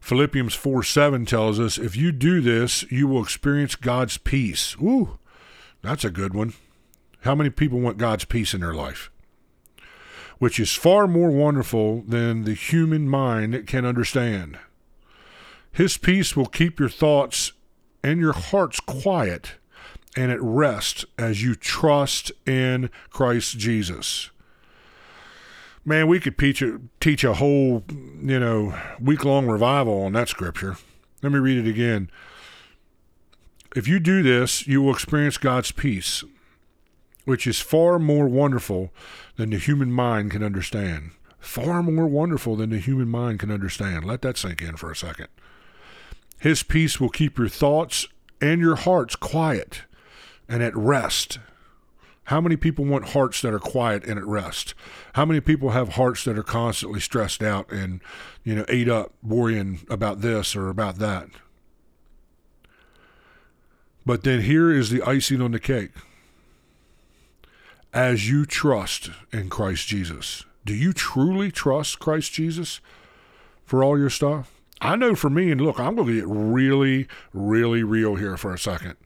[0.00, 4.74] Philippians 4 7 tells us, if you do this, you will experience God's peace.
[4.80, 5.18] Ooh,
[5.82, 6.54] that's a good one.
[7.20, 9.10] How many people want God's peace in their life?
[10.38, 14.58] Which is far more wonderful than the human mind can understand.
[15.72, 17.52] His peace will keep your thoughts
[18.02, 19.54] and your hearts quiet
[20.16, 24.30] and at rest as you trust in Christ Jesus.
[25.84, 30.28] Man, we could teach a, teach a whole, you know, week long revival on that
[30.28, 30.76] scripture.
[31.22, 32.10] Let me read it again.
[33.76, 36.24] If you do this, you will experience God's peace,
[37.24, 38.92] which is far more wonderful
[39.36, 41.12] than the human mind can understand.
[41.38, 44.04] Far more wonderful than the human mind can understand.
[44.04, 45.28] Let that sink in for a second.
[46.38, 48.06] His peace will keep your thoughts
[48.40, 49.82] and your hearts quiet
[50.48, 51.38] and at rest.
[52.24, 54.74] How many people want hearts that are quiet and at rest?
[55.14, 58.00] How many people have hearts that are constantly stressed out and,
[58.44, 61.28] you know, ate up worrying about this or about that?
[64.04, 65.92] But then here is the icing on the cake.
[67.94, 72.80] As you trust in Christ Jesus, do you truly trust Christ Jesus
[73.64, 74.57] for all your stuff?
[74.80, 78.54] I know for me, and look, I'm going to get really, really real here for
[78.54, 78.96] a second.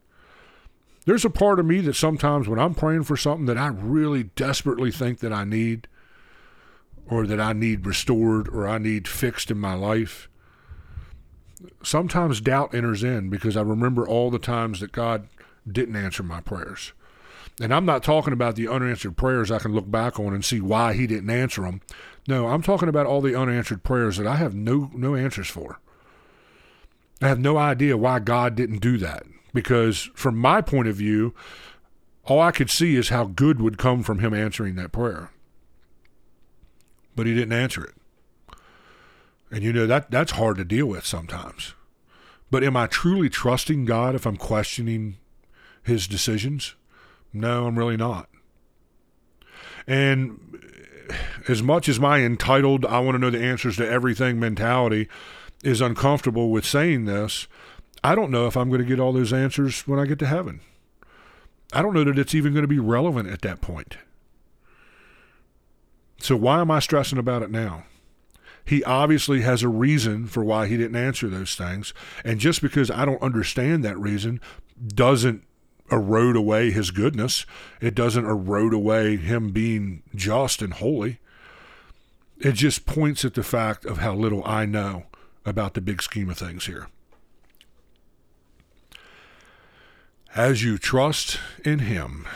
[1.04, 4.24] There's a part of me that sometimes when I'm praying for something that I really
[4.24, 5.88] desperately think that I need,
[7.08, 10.28] or that I need restored, or I need fixed in my life,
[11.82, 15.28] sometimes doubt enters in because I remember all the times that God
[15.70, 16.92] didn't answer my prayers.
[17.60, 20.60] And I'm not talking about the unanswered prayers I can look back on and see
[20.60, 21.80] why he didn't answer them.
[22.26, 25.80] No, I'm talking about all the unanswered prayers that I have no no answers for.
[27.20, 31.34] I have no idea why God didn't do that because from my point of view,
[32.24, 35.30] all I could see is how good would come from him answering that prayer.
[37.14, 37.94] But he didn't answer it.
[39.50, 41.74] And you know that that's hard to deal with sometimes.
[42.50, 45.18] But am I truly trusting God if I'm questioning
[45.82, 46.74] his decisions?
[47.32, 48.28] No, I'm really not.
[49.86, 50.58] And
[51.48, 55.08] as much as my entitled, I want to know the answers to everything mentality
[55.62, 57.46] is uncomfortable with saying this,
[58.04, 60.26] I don't know if I'm going to get all those answers when I get to
[60.26, 60.60] heaven.
[61.72, 63.96] I don't know that it's even going to be relevant at that point.
[66.18, 67.84] So why am I stressing about it now?
[68.64, 71.92] He obviously has a reason for why he didn't answer those things.
[72.24, 74.40] And just because I don't understand that reason
[74.86, 75.42] doesn't
[75.92, 77.46] erode away his goodness.
[77.80, 81.18] It doesn't erode away him being just and holy.
[82.38, 85.04] It just points at the fact of how little I know
[85.44, 86.88] about the big scheme of things here.
[90.34, 92.26] As you trust in him.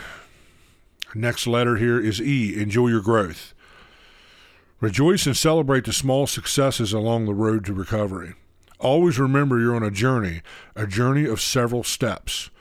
[1.15, 2.61] Next letter here is E.
[2.61, 3.53] Enjoy your growth.
[4.79, 8.35] Rejoice and celebrate the small successes along the road to recovery.
[8.79, 10.43] Always remember you're on a journey,
[10.75, 12.51] a journey of several steps.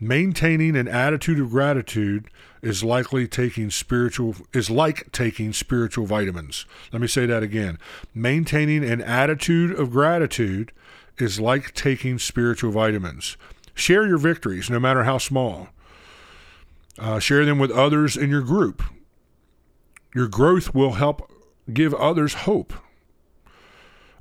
[0.00, 2.28] Maintaining an attitude of gratitude
[2.62, 6.66] is likely taking spiritual is like taking spiritual vitamins.
[6.92, 7.78] Let me say that again.
[8.12, 10.72] Maintaining an attitude of gratitude
[11.18, 13.36] is like taking spiritual vitamins.
[13.74, 15.68] Share your victories, no matter how small.
[16.98, 18.82] Uh, share them with others in your group.
[20.14, 21.30] Your growth will help
[21.72, 22.72] give others hope.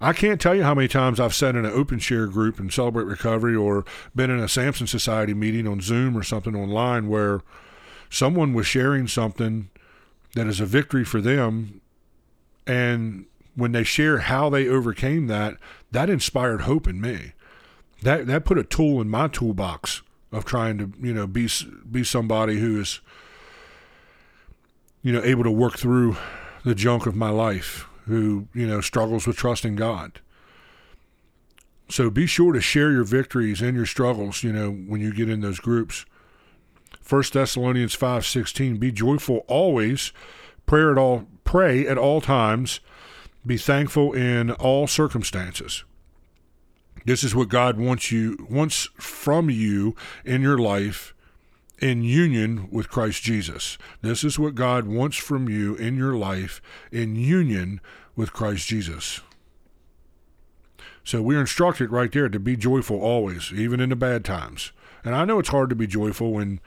[0.03, 2.73] I can't tell you how many times I've sat in an open share group and
[2.73, 7.39] celebrate recovery or been in a Samson Society meeting on Zoom or something online where
[8.09, 9.69] someone was sharing something
[10.35, 11.79] that is a victory for them.
[12.67, 15.55] And when they share how they overcame that,
[15.91, 17.31] that inspired hope in me.
[18.01, 20.01] That, that put a tool in my toolbox
[20.33, 21.47] of trying to, you know, be,
[21.89, 22.99] be somebody who is,
[25.01, 26.17] you know, able to work through
[26.65, 30.19] the junk of my life who, you know, struggles with trusting God.
[31.89, 35.29] So be sure to share your victories and your struggles, you know, when you get
[35.29, 36.05] in those groups.
[37.07, 40.11] 1 Thessalonians 5:16 Be joyful always,
[40.65, 42.79] pray at all pray at all times,
[43.45, 45.83] be thankful in all circumstances.
[47.05, 51.12] This is what God wants you wants from you in your life
[51.79, 53.77] in union with Christ Jesus.
[54.01, 57.81] This is what God wants from you in your life in union
[58.15, 59.21] with Christ Jesus.
[61.03, 64.71] So we're instructed right there to be joyful always, even in the bad times.
[65.03, 66.62] And I know it's hard to be joyful when,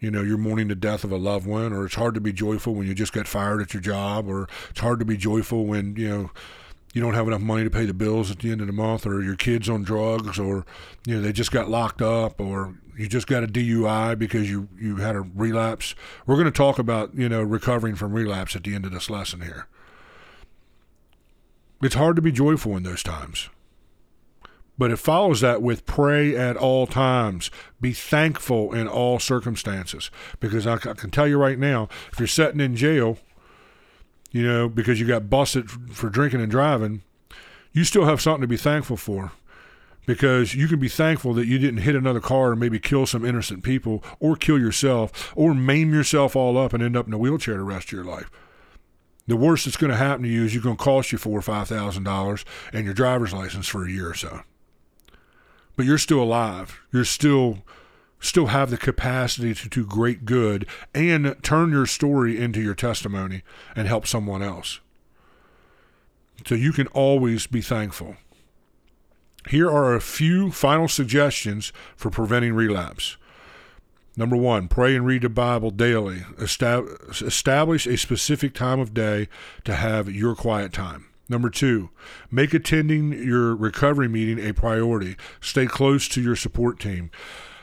[0.00, 2.32] you know, you're mourning the death of a loved one, or it's hard to be
[2.32, 5.66] joyful when you just got fired at your job, or it's hard to be joyful
[5.66, 6.30] when, you know,
[6.92, 9.06] you don't have enough money to pay the bills at the end of the month,
[9.06, 10.66] or your kids on drugs, or
[11.06, 14.68] you know they just got locked up, or you just got a DUI because you
[14.78, 15.94] you had a relapse.
[16.26, 19.08] We're going to talk about you know recovering from relapse at the end of this
[19.08, 19.66] lesson here.
[21.82, 23.48] It's hard to be joyful in those times.
[24.78, 27.50] But it follows that with pray at all times.
[27.80, 30.10] Be thankful in all circumstances.
[30.40, 33.18] Because I, I can tell you right now, if you're sitting in jail
[34.32, 37.02] you know, because you got busted for drinking and driving,
[37.72, 39.32] you still have something to be thankful for.
[40.04, 43.24] Because you can be thankful that you didn't hit another car and maybe kill some
[43.24, 47.18] innocent people or kill yourself or maim yourself all up and end up in a
[47.18, 48.28] wheelchair the rest of your life.
[49.28, 51.38] The worst that's going to happen to you is you're going to cost you four
[51.38, 54.40] or five thousand dollars and your driver's license for a year or so.
[55.76, 56.80] But you're still alive.
[56.90, 57.58] You're still
[58.22, 63.42] still have the capacity to do great good and turn your story into your testimony
[63.76, 64.80] and help someone else.
[66.46, 68.16] So you can always be thankful.
[69.48, 73.16] Here are a few final suggestions for preventing relapse.
[74.16, 76.24] Number one, pray and read the Bible daily.
[76.38, 79.28] Establish a specific time of day
[79.64, 81.08] to have your quiet time.
[81.28, 81.90] Number two,
[82.30, 85.16] make attending your recovery meeting a priority.
[85.40, 87.10] Stay close to your support team.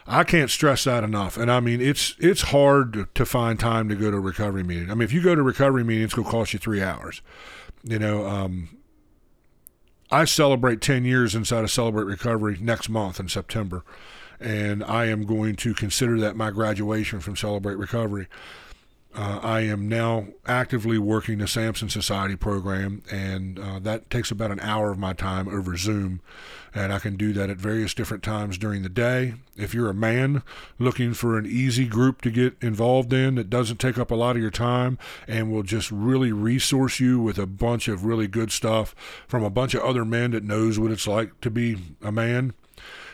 [0.10, 1.38] I can't stress that enough.
[1.38, 4.90] And I mean, it's it's hard to find time to go to a recovery meeting.
[4.90, 6.82] I mean, if you go to a recovery meeting, it's going to cost you three
[6.82, 7.22] hours.
[7.84, 8.70] You know, um,
[10.12, 13.84] I celebrate 10 years inside of Celebrate Recovery next month in September.
[14.40, 18.28] And I am going to consider that my graduation from Celebrate Recovery.
[19.16, 24.52] Uh, I am now actively working the Samson Society program, and uh, that takes about
[24.52, 26.22] an hour of my time over Zoom.
[26.76, 29.34] And I can do that at various different times during the day.
[29.58, 30.44] If you're a man
[30.78, 34.36] looking for an easy group to get involved in that doesn't take up a lot
[34.36, 38.52] of your time and will just really resource you with a bunch of really good
[38.52, 38.94] stuff
[39.28, 42.54] from a bunch of other men that knows what it's like to be a man,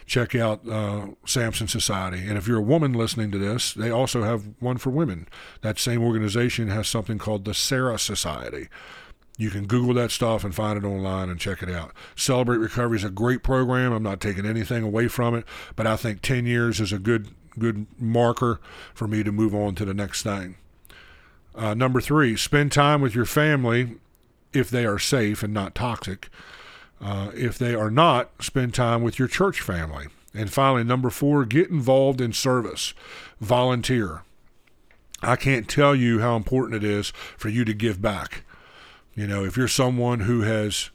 [0.05, 2.27] check out uh, Samson Society.
[2.27, 5.27] And if you're a woman listening to this, they also have one for women.
[5.61, 8.69] That same organization has something called the Sarah Society.
[9.37, 11.91] You can Google that stuff and find it online and check it out.
[12.15, 13.91] Celebrate Recovery is a great program.
[13.91, 15.45] I'm not taking anything away from it,
[15.75, 18.59] but I think 10 years is a good good marker
[18.93, 20.57] for me to move on to the next thing.
[21.55, 23.95] Uh, number three, spend time with your family
[24.51, 26.29] if they are safe and not toxic.
[27.01, 30.07] Uh, if they are not, spend time with your church family.
[30.33, 32.93] And finally, number four, get involved in service,
[33.39, 34.23] volunteer.
[35.21, 38.43] I can't tell you how important it is for you to give back.
[39.15, 40.89] You know, if you're someone who has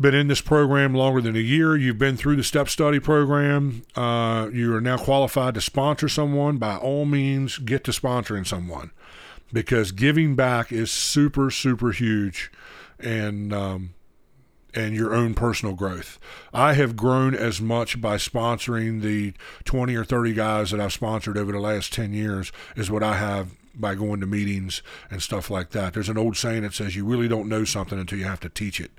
[0.00, 3.82] been in this program longer than a year, you've been through the step study program,
[3.94, 8.90] uh, you are now qualified to sponsor someone, by all means, get to sponsoring someone
[9.52, 12.50] because giving back is super, super huge.
[12.98, 13.90] And, um,
[14.74, 16.18] and your own personal growth.
[16.52, 21.38] I have grown as much by sponsoring the 20 or 30 guys that I've sponsored
[21.38, 25.50] over the last 10 years as what I have by going to meetings and stuff
[25.50, 25.94] like that.
[25.94, 28.48] There's an old saying that says you really don't know something until you have to
[28.48, 28.90] teach it.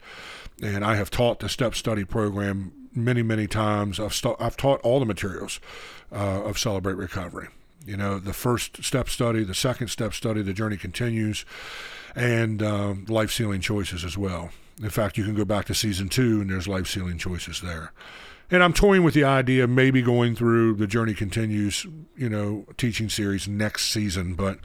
[0.62, 4.00] And I have taught the step study program many, many times.
[4.00, 5.60] I've, st- I've taught all the materials
[6.12, 7.50] uh, of Celebrate Recovery.
[7.86, 11.46] You know, the first step study, the second step study, the journey continues,
[12.16, 14.50] and um, Life's Healing Choices as well.
[14.82, 17.92] In fact, you can go back to season two and there's Life's Healing Choices there.
[18.52, 22.66] And I'm toying with the idea of maybe going through the Journey Continues, you know,
[22.78, 24.60] teaching series next season, but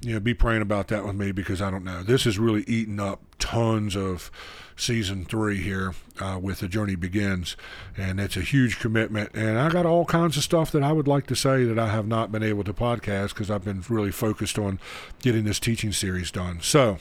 [0.00, 2.02] you know, be praying about that with me because I don't know.
[2.02, 4.30] This is really eating up tons of
[4.76, 7.56] season three here uh, with the journey begins,
[7.96, 9.30] and it's a huge commitment.
[9.34, 11.88] And I got all kinds of stuff that I would like to say that I
[11.88, 14.78] have not been able to podcast because I've been really focused on
[15.20, 16.60] getting this teaching series done.
[16.60, 16.98] So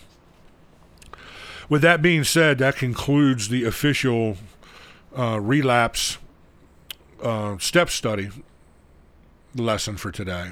[1.70, 4.38] with that being said, that concludes the official
[5.18, 6.18] uh, relapse
[7.24, 8.30] uh, step study
[9.55, 10.51] lesson for today.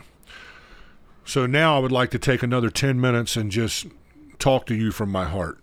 [1.26, 3.88] So now I would like to take another 10 minutes and just
[4.40, 5.60] talk to you from my heart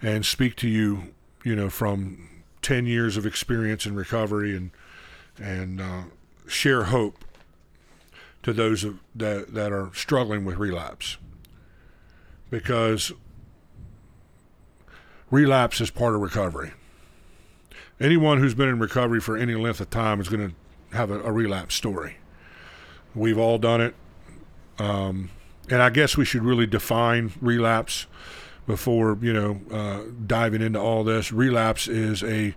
[0.00, 2.28] and speak to you, you know, from
[2.62, 4.70] 10 years of experience in recovery and
[5.38, 6.04] and uh,
[6.46, 7.22] share hope
[8.42, 11.18] to those that that are struggling with relapse.
[12.48, 13.12] Because
[15.30, 16.72] relapse is part of recovery.
[18.00, 21.20] Anyone who's been in recovery for any length of time is going to have a,
[21.22, 22.18] a, relapse story.
[23.14, 23.94] We've all done it.
[24.78, 25.30] Um,
[25.70, 28.06] and I guess we should really define relapse
[28.66, 31.32] before, you know, uh, diving into all this.
[31.32, 32.54] Relapse is a,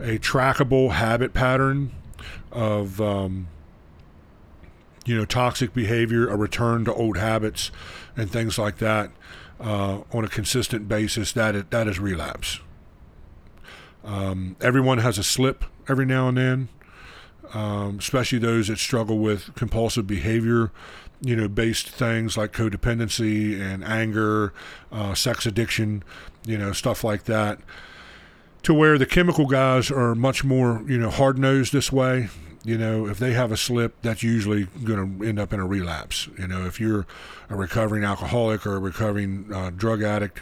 [0.00, 1.92] a trackable habit pattern
[2.50, 3.48] of, um,
[5.04, 7.70] you know, toxic behavior, a return to old habits,
[8.16, 9.10] and things like that
[9.62, 12.60] uh, on a consistent basis, that is, that is relapse.
[14.04, 16.68] Um, everyone has a slip every now and then,
[17.54, 20.72] um, especially those that struggle with compulsive behavior,
[21.20, 24.52] you know, based things like codependency and anger,
[24.90, 26.02] uh, sex addiction,
[26.44, 27.60] you know, stuff like that.
[28.64, 32.28] To where the chemical guys are much more, you know, hard nosed this way.
[32.64, 35.66] You know, if they have a slip, that's usually going to end up in a
[35.66, 36.28] relapse.
[36.38, 37.06] You know, if you're
[37.50, 40.40] a recovering alcoholic or a recovering uh, drug addict,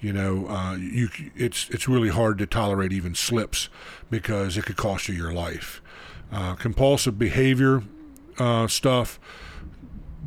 [0.00, 3.68] you know, uh, you it's it's really hard to tolerate even slips
[4.10, 5.82] because it could cost you your life.
[6.30, 7.82] Uh, compulsive behavior
[8.38, 9.18] uh, stuff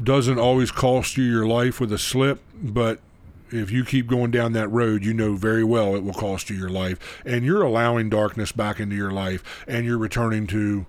[0.02, 3.00] doesn't always cost you your life with a slip, but
[3.52, 6.56] if you keep going down that road, you know very well it will cost you
[6.56, 10.86] your life, and you're allowing darkness back into your life, and you're returning to,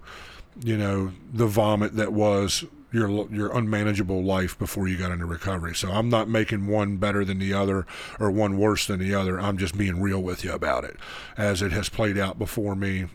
[0.62, 5.74] you know, the vomit that was your your unmanageable life before you got into recovery.
[5.74, 7.86] So I'm not making one better than the other
[8.18, 9.38] or one worse than the other.
[9.38, 10.96] I'm just being real with you about it,
[11.36, 13.06] as it has played out before me,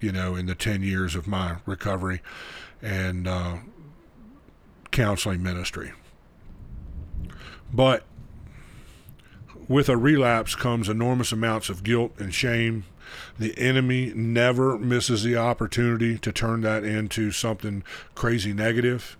[0.00, 2.20] you know, in the ten years of my recovery
[2.82, 3.56] and uh,
[4.90, 5.92] counseling ministry.
[7.72, 8.04] But
[9.72, 12.84] with a relapse comes enormous amounts of guilt and shame.
[13.38, 17.82] The enemy never misses the opportunity to turn that into something
[18.14, 19.16] crazy negative.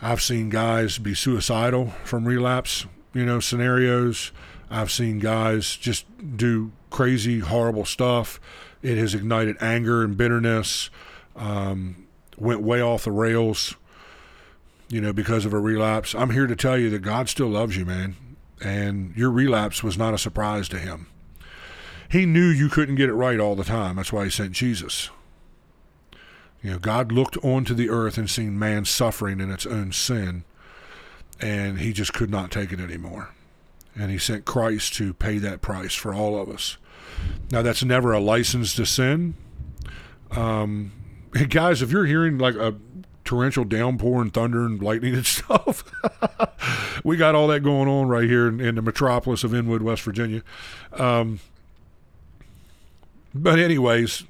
[0.00, 4.32] I've seen guys be suicidal from relapse, you know, scenarios.
[4.70, 6.06] I've seen guys just
[6.36, 8.40] do crazy, horrible stuff.
[8.82, 10.90] It has ignited anger and bitterness.
[11.36, 12.06] Um,
[12.38, 13.76] went way off the rails,
[14.88, 16.14] you know, because of a relapse.
[16.14, 18.16] I'm here to tell you that God still loves you, man.
[18.62, 21.08] And your relapse was not a surprise to him.
[22.08, 23.96] He knew you couldn't get it right all the time.
[23.96, 25.10] That's why he sent Jesus.
[26.62, 30.44] You know, God looked onto the earth and seen man suffering in its own sin,
[31.40, 33.30] and he just could not take it anymore.
[33.94, 36.76] And he sent Christ to pay that price for all of us.
[37.50, 39.34] Now, that's never a license to sin.
[40.30, 40.92] Um,
[41.48, 42.74] guys, if you're hearing like a
[43.26, 45.84] torrential downpour and thunder and lightning and stuff,
[47.04, 50.02] we got all that going on right here in, in the metropolis of Inwood, West
[50.02, 50.42] Virginia.
[50.92, 51.40] Um,
[53.34, 54.24] but anyways,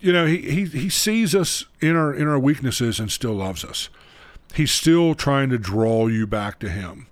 [0.00, 3.64] you know, he, he, he sees us in our in our weaknesses and still loves
[3.64, 3.88] us.
[4.54, 7.06] He's still trying to draw you back to him.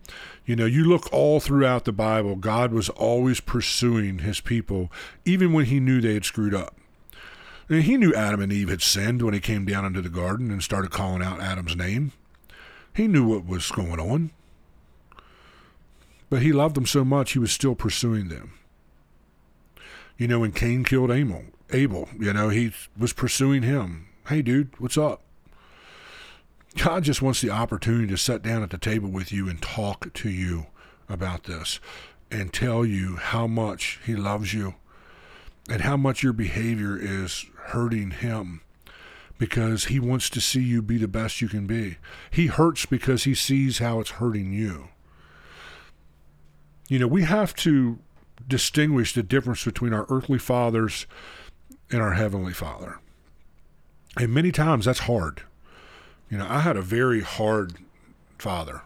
[0.45, 4.93] You know, you look all throughout the Bible, God was always pursuing his people,
[5.25, 6.77] even when he knew they had screwed up.
[7.69, 10.63] He knew Adam and Eve had sinned when he came down into the garden and
[10.63, 12.13] started calling out Adam's name.
[12.95, 14.31] He knew what was going on.
[16.31, 18.53] But he loved them so much, he was still pursuing them.
[20.17, 24.09] You know, when Cain killed Abel, Abel, you know, he was pursuing him.
[24.29, 25.23] Hey, dude, what's up?
[26.77, 30.13] God just wants the opportunity to sit down at the table with you and talk
[30.13, 30.67] to you
[31.09, 31.81] about this
[32.31, 34.75] and tell you how much He loves you
[35.69, 38.61] and how much your behavior is hurting Him
[39.39, 41.99] because He wants to see you be the best you can be.
[42.31, 44.89] He hurts because He sees how it's hurting you.
[46.89, 47.99] You know, we have to
[48.47, 51.07] distinguish the difference between our earthly fathers
[51.91, 53.01] and our heavenly Father.
[54.17, 55.43] And many times that's hard.
[56.31, 57.75] You know, I had a very hard
[58.39, 58.83] father.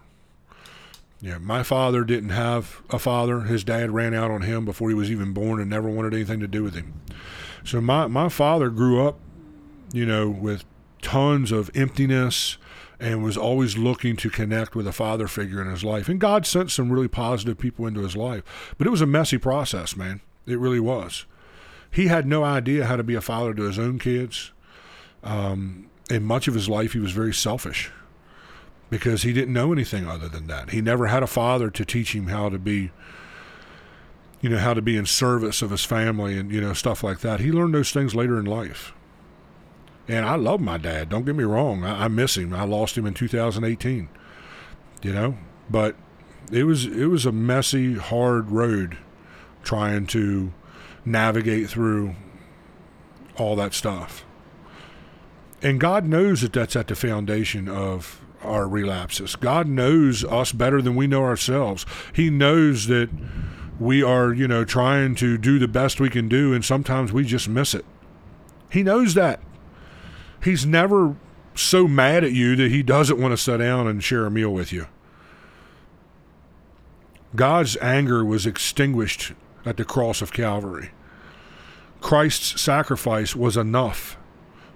[1.22, 3.42] Yeah, my father didn't have a father.
[3.42, 6.40] His dad ran out on him before he was even born and never wanted anything
[6.40, 7.00] to do with him.
[7.62, 9.18] So my, my father grew up,
[9.92, 10.64] you know, with
[11.02, 12.56] tons of emptiness
[12.98, 16.08] and was always looking to connect with a father figure in his life.
[16.08, 18.74] And God sent some really positive people into his life.
[18.78, 20.22] But it was a messy process, man.
[20.46, 21.26] It really was.
[21.90, 24.52] He had no idea how to be a father to his own kids.
[25.22, 27.90] Um, in much of his life, he was very selfish
[28.90, 30.70] because he didn't know anything other than that.
[30.70, 32.90] He never had a father to teach him how to be,
[34.40, 37.20] you know, how to be in service of his family and, you know, stuff like
[37.20, 37.40] that.
[37.40, 38.92] He learned those things later in life.
[40.08, 41.08] And I love my dad.
[41.08, 41.84] Don't get me wrong.
[41.84, 42.52] I, I miss him.
[42.52, 44.08] I lost him in 2018,
[45.02, 45.38] you know,
[45.70, 45.94] but
[46.50, 48.98] it was, it was a messy, hard road
[49.62, 50.52] trying to
[51.04, 52.16] navigate through
[53.36, 54.24] all that stuff.
[55.62, 59.36] And God knows that that's at the foundation of our relapses.
[59.36, 61.84] God knows us better than we know ourselves.
[62.12, 63.10] He knows that
[63.78, 67.24] we are, you know, trying to do the best we can do, and sometimes we
[67.24, 67.84] just miss it.
[68.70, 69.40] He knows that.
[70.42, 71.16] He's never
[71.54, 74.50] so mad at you that he doesn't want to sit down and share a meal
[74.50, 74.86] with you.
[77.34, 79.32] God's anger was extinguished
[79.64, 80.90] at the cross of Calvary.
[82.00, 84.16] Christ's sacrifice was enough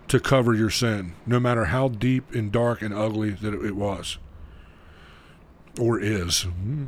[0.09, 4.19] to cover your sin, no matter how deep and dark and ugly that it was
[5.79, 6.43] or is.
[6.43, 6.85] Hmm.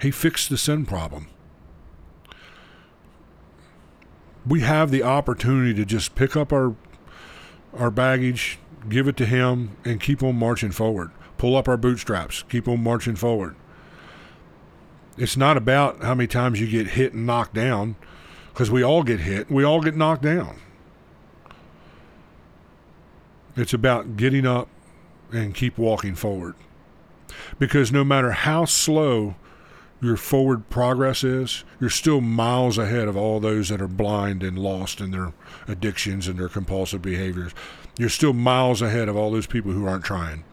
[0.00, 1.28] He fixed the sin problem.
[4.46, 6.74] We have the opportunity to just pick up our
[7.76, 8.58] our baggage,
[8.88, 11.10] give it to him, and keep on marching forward.
[11.36, 13.54] Pull up our bootstraps, keep on marching forward.
[15.18, 17.96] It's not about how many times you get hit and knocked down,
[18.52, 20.60] because we all get hit, we all get knocked down.
[23.56, 24.68] It's about getting up
[25.32, 26.54] and keep walking forward.
[27.58, 29.34] Because no matter how slow
[30.00, 34.58] your forward progress is, you're still miles ahead of all those that are blind and
[34.58, 35.32] lost in their
[35.66, 37.52] addictions and their compulsive behaviors.
[37.98, 40.44] You're still miles ahead of all those people who aren't trying,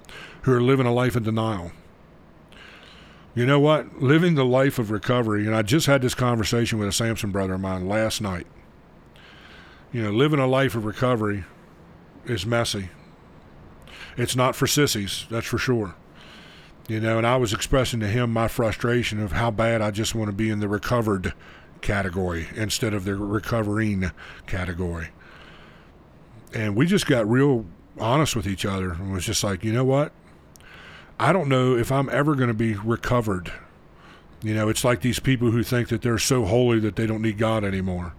[0.43, 1.73] who are living a life of denial.
[3.35, 4.01] You know what?
[4.01, 7.55] Living the life of recovery, and I just had this conversation with a Samson brother
[7.55, 8.47] of mine last night.
[9.91, 11.43] You know, living a life of recovery
[12.25, 12.89] is messy.
[14.17, 15.95] It's not for sissies, that's for sure.
[16.87, 20.13] You know, and I was expressing to him my frustration of how bad I just
[20.15, 21.33] want to be in the recovered
[21.81, 24.11] category instead of the recovering
[24.47, 25.09] category.
[26.53, 27.65] And we just got real
[27.99, 30.11] honest with each other and was just like, you know what?
[31.19, 33.51] I don't know if I'm ever going to be recovered.
[34.41, 37.21] You know, it's like these people who think that they're so holy that they don't
[37.21, 38.13] need God anymore.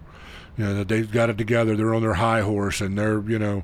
[0.57, 3.37] You know, that they've got it together, they're on their high horse and they're, you
[3.37, 3.63] know,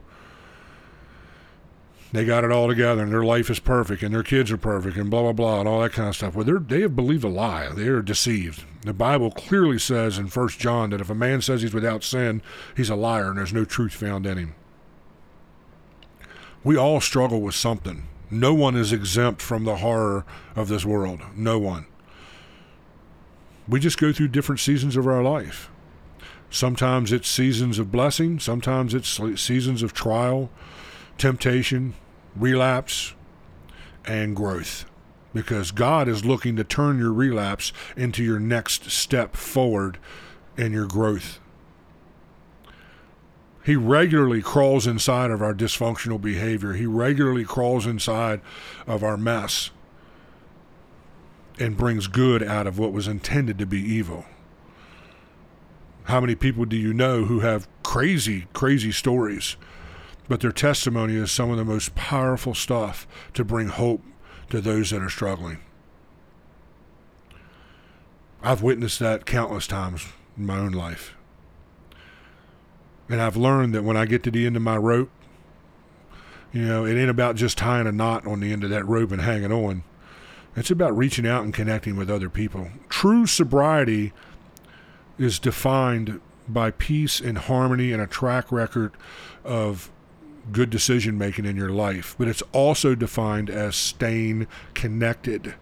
[2.12, 4.98] they got it all together and their life is perfect and their kids are perfect
[4.98, 6.36] and blah blah blah and all that kind of stuff.
[6.36, 7.70] Well, they have believed a lie.
[7.70, 8.66] They are deceived.
[8.82, 12.42] The Bible clearly says in First John that if a man says he's without sin,
[12.76, 14.56] he's a liar and there's no truth found in him.
[16.64, 18.08] We all struggle with something.
[18.30, 21.22] No one is exempt from the horror of this world.
[21.36, 21.86] No one.
[23.68, 25.70] We just go through different seasons of our life.
[26.50, 30.50] Sometimes it's seasons of blessing, sometimes it's seasons of trial,
[31.22, 31.94] temptation,
[32.36, 33.14] relapse,
[34.06, 34.86] and growth.
[35.36, 40.00] Because God is looking to turn your relapse into your next step forward
[40.58, 41.40] in your growth.
[43.64, 46.74] He regularly crawls inside of our dysfunctional behavior.
[46.74, 48.42] He regularly crawls inside
[48.88, 49.70] of our mess
[51.60, 54.26] and brings good out of what was intended to be evil.
[56.06, 59.56] How many people do you know who have crazy, crazy stories
[60.32, 64.02] but their testimony is some of the most powerful stuff to bring hope
[64.50, 65.58] to those that are struggling.
[68.42, 70.08] I've witnessed that countless times
[70.38, 71.18] in my own life.
[73.10, 75.10] And I've learned that when I get to the end of my rope,
[76.54, 79.12] you know, it ain't about just tying a knot on the end of that rope
[79.12, 79.84] and hanging on.
[80.56, 82.70] It's about reaching out and connecting with other people.
[82.88, 84.14] True sobriety
[85.18, 88.94] is defined by peace and harmony and a track record
[89.44, 89.92] of
[90.52, 95.56] good decision making in your life, but it's also defined as staying connected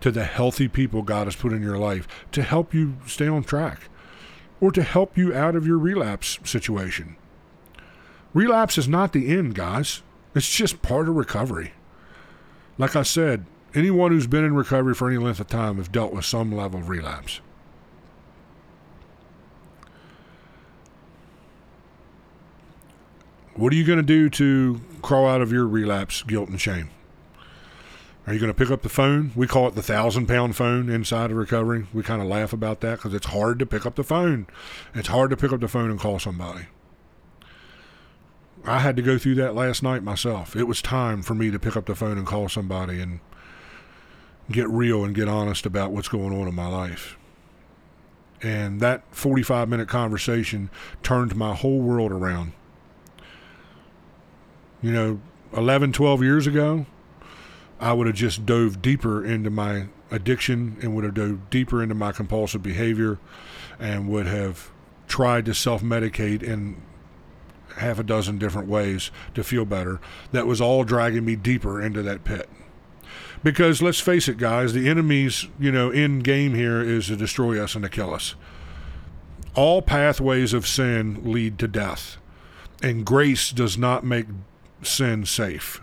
[0.00, 3.44] to the healthy people God has put in your life to help you stay on
[3.44, 3.82] track
[4.60, 7.16] or to help you out of your relapse situation.
[8.32, 10.02] Relapse is not the end, guys.
[10.34, 11.72] It's just part of recovery.
[12.78, 16.12] Like I said, anyone who's been in recovery for any length of time has dealt
[16.12, 17.40] with some level of relapse.
[23.60, 26.88] What are you going to do to crawl out of your relapse, guilt, and shame?
[28.26, 29.32] Are you going to pick up the phone?
[29.36, 31.86] We call it the thousand pound phone inside of recovery.
[31.92, 34.46] We kind of laugh about that because it's hard to pick up the phone.
[34.94, 36.68] It's hard to pick up the phone and call somebody.
[38.64, 40.56] I had to go through that last night myself.
[40.56, 43.20] It was time for me to pick up the phone and call somebody and
[44.50, 47.18] get real and get honest about what's going on in my life.
[48.42, 50.70] And that 45 minute conversation
[51.02, 52.54] turned my whole world around
[54.82, 55.20] you know,
[55.56, 56.86] 11, 12 years ago,
[57.80, 61.94] I would have just dove deeper into my addiction and would have dove deeper into
[61.94, 63.18] my compulsive behavior
[63.78, 64.70] and would have
[65.08, 66.80] tried to self medicate in
[67.76, 70.00] half a dozen different ways to feel better.
[70.32, 72.48] That was all dragging me deeper into that pit.
[73.42, 77.62] Because let's face it, guys, the enemy's, you know, end game here is to destroy
[77.62, 78.34] us and to kill us.
[79.54, 82.18] All pathways of sin lead to death.
[82.82, 84.26] And grace does not make
[84.82, 85.80] sin safe.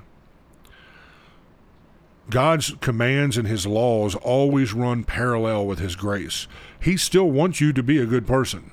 [2.30, 6.48] God's commands and his laws always run parallel with his grace.
[6.80, 8.72] He still wants you to be a good person.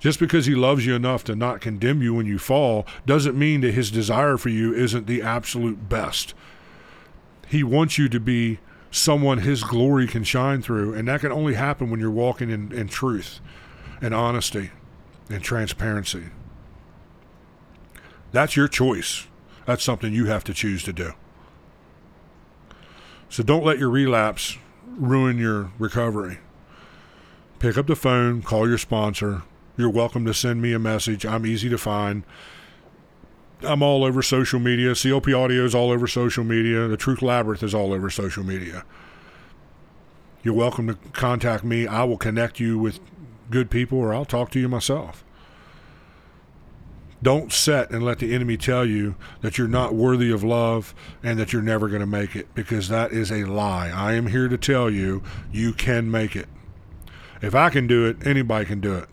[0.00, 3.60] Just because he loves you enough to not condemn you when you fall doesn't mean
[3.60, 6.34] that his desire for you isn't the absolute best.
[7.46, 8.58] He wants you to be
[8.90, 12.72] someone his glory can shine through, and that can only happen when you're walking in,
[12.72, 13.40] in truth
[14.00, 14.70] and honesty
[15.28, 16.24] and transparency.
[18.32, 19.26] That's your choice.
[19.70, 21.12] That's something you have to choose to do.
[23.28, 26.40] So don't let your relapse ruin your recovery.
[27.60, 29.42] Pick up the phone, call your sponsor.
[29.76, 31.24] You're welcome to send me a message.
[31.24, 32.24] I'm easy to find.
[33.62, 34.92] I'm all over social media.
[34.96, 36.88] COP Audio is all over social media.
[36.88, 38.84] The Truth Labyrinth is all over social media.
[40.42, 41.86] You're welcome to contact me.
[41.86, 42.98] I will connect you with
[43.50, 45.24] good people or I'll talk to you myself.
[47.22, 51.38] Don't set and let the enemy tell you that you're not worthy of love and
[51.38, 53.88] that you're never going to make it because that is a lie.
[53.88, 56.48] I am here to tell you you can make it.
[57.42, 59.08] If I can do it, anybody can do it.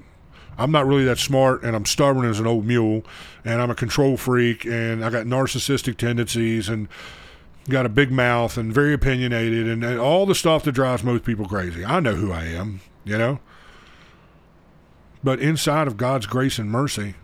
[0.57, 3.03] I'm not really that smart and I'm stubborn as an old mule
[3.45, 6.87] and I'm a control freak and I got narcissistic tendencies and
[7.69, 11.25] got a big mouth and very opinionated and, and all the stuff that drives most
[11.25, 11.83] people crazy.
[11.85, 13.39] I know who I am, you know?
[15.23, 17.15] But inside of God's grace and mercy,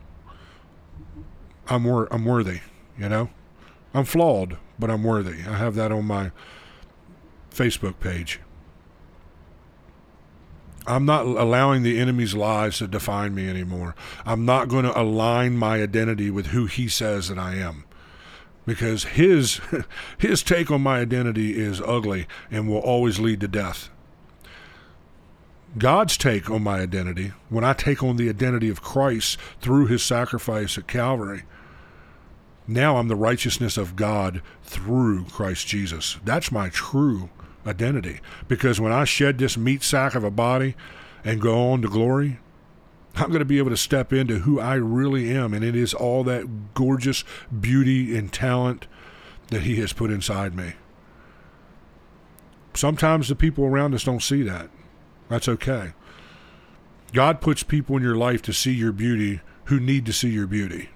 [1.74, 2.60] I'm wor- I'm worthy,
[3.00, 3.30] you know.
[3.96, 5.42] I'm flawed, but I'm worthy.
[5.48, 6.32] I have that on my
[7.52, 8.40] Facebook page.
[10.86, 13.96] I'm not allowing the enemy's lies to define me anymore.
[14.24, 17.86] I'm not going to align my identity with who he says that I am.
[18.68, 19.60] Because his
[20.20, 23.90] his take on my identity is ugly and will always lead to death.
[25.76, 30.04] God's take on my identity, when I take on the identity of Christ through his
[30.04, 31.44] sacrifice at Calvary,
[32.68, 36.18] Now I'm the righteousness of God through Christ Jesus.
[36.24, 37.30] That's my true
[37.68, 38.20] identity.
[38.48, 40.76] Because when I shed this meat sack of a body
[41.24, 42.40] and go on to glory,
[43.16, 45.54] I'm going to be able to step into who I really am.
[45.54, 47.24] And it is all that gorgeous
[47.60, 48.88] beauty and talent
[49.50, 50.74] that He has put inside me.
[52.74, 54.70] Sometimes the people around us don't see that.
[55.30, 55.94] That's okay.
[57.14, 60.48] God puts people in your life to see your beauty who need to see your
[60.48, 60.90] beauty.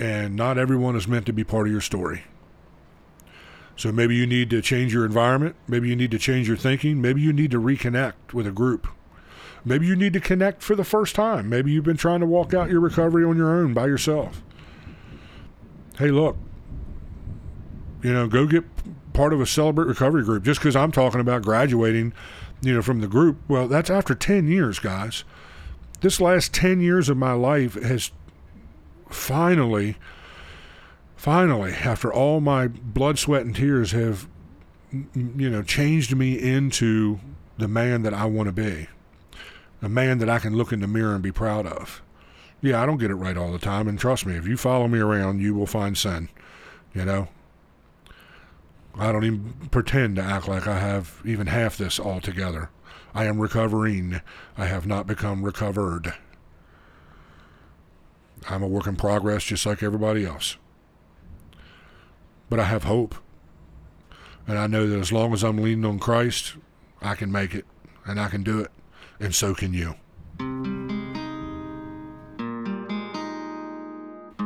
[0.00, 2.24] And not everyone is meant to be part of your story.
[3.76, 5.56] So maybe you need to change your environment.
[5.68, 7.00] Maybe you need to change your thinking.
[7.00, 8.88] Maybe you need to reconnect with a group.
[9.64, 11.50] Maybe you need to connect for the first time.
[11.50, 14.42] Maybe you've been trying to walk out your recovery on your own by yourself.
[15.98, 16.38] Hey, look,
[18.02, 18.64] you know, go get
[19.12, 22.14] part of a celebrate recovery group just because I'm talking about graduating,
[22.62, 23.36] you know, from the group.
[23.48, 25.24] Well, that's after 10 years, guys.
[26.00, 28.10] This last 10 years of my life has
[29.10, 29.96] finally,
[31.16, 34.28] finally, after all my blood, sweat, and tears have,
[34.92, 37.20] you know, changed me into
[37.58, 38.88] the man that I want to be
[39.82, 42.02] a man that I can look in the mirror and be proud of.
[42.60, 44.86] Yeah, I don't get it right all the time, and trust me, if you follow
[44.86, 46.28] me around, you will find sin.
[46.94, 47.28] You know,
[48.98, 52.70] I don't even pretend to act like I have even half this all together.
[53.14, 54.20] I am recovering.
[54.58, 56.14] I have not become recovered.
[58.48, 60.56] I'm a work in progress just like everybody else.
[62.48, 63.14] But I have hope.
[64.46, 66.56] And I know that as long as I'm leaning on Christ,
[67.00, 67.64] I can make it
[68.04, 68.70] and I can do it
[69.20, 69.94] and so can you.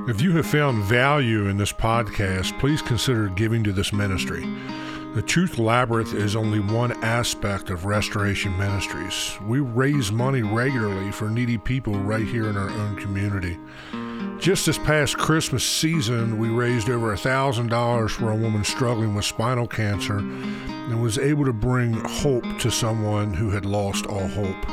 [0.06, 4.44] If you have found value in this podcast, please consider giving to this ministry.
[5.14, 9.38] The Truth Labyrinth is only one aspect of Restoration Ministries.
[9.46, 13.56] We raise money regularly for needy people right here in our own community.
[14.40, 19.68] Just this past Christmas season, we raised over $1,000 for a woman struggling with spinal
[19.68, 24.68] cancer and was able to bring hope to someone who had lost all hope.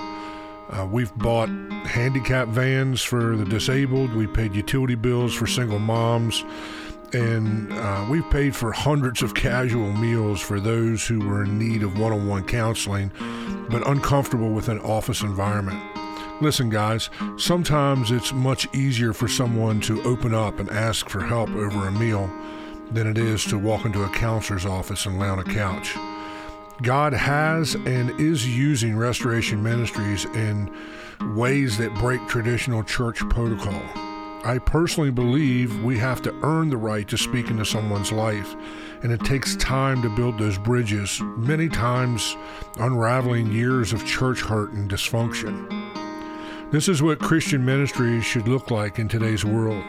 [0.72, 1.50] Uh, we've bought
[1.86, 6.44] handicap vans for the disabled, we paid utility bills for single moms,
[7.14, 11.84] and uh, we've paid for hundreds of casual meals for those who were in need
[11.84, 13.12] of one on one counseling
[13.70, 15.82] but uncomfortable with an office environment.
[16.42, 21.50] Listen, guys, sometimes it's much easier for someone to open up and ask for help
[21.52, 22.30] over a meal
[22.92, 25.96] than it is to walk into a counselor's office and lay on a couch.
[26.82, 30.74] God has and is using Restoration Ministries in
[31.36, 34.11] ways that break traditional church protocol.
[34.44, 38.56] I personally believe we have to earn the right to speak into someone's life,
[39.04, 42.36] and it takes time to build those bridges, many times
[42.80, 45.70] unraveling years of church hurt and dysfunction.
[46.72, 49.84] This is what Christian ministry should look like in today's world.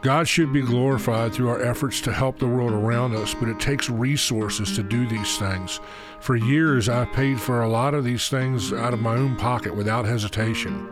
[0.00, 3.60] God should be glorified through our efforts to help the world around us, but it
[3.60, 5.78] takes resources to do these things.
[6.18, 9.76] For years, I've paid for a lot of these things out of my own pocket
[9.76, 10.88] without hesitation.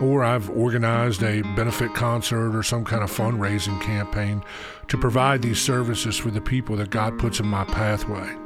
[0.00, 4.42] Or I've organized a benefit concert or some kind of fundraising campaign
[4.88, 8.36] to provide these services for the people that God puts in my pathway.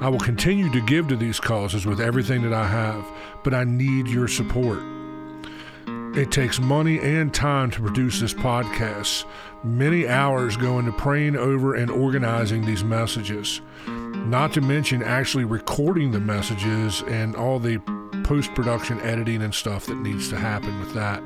[0.00, 3.04] I will continue to give to these causes with everything that I have,
[3.42, 4.80] but I need your support.
[6.16, 9.24] It takes money and time to produce this podcast.
[9.62, 16.10] Many hours go into praying over and organizing these messages, not to mention actually recording
[16.10, 17.78] the messages and all the
[18.28, 21.22] post production editing and stuff that needs to happen with that.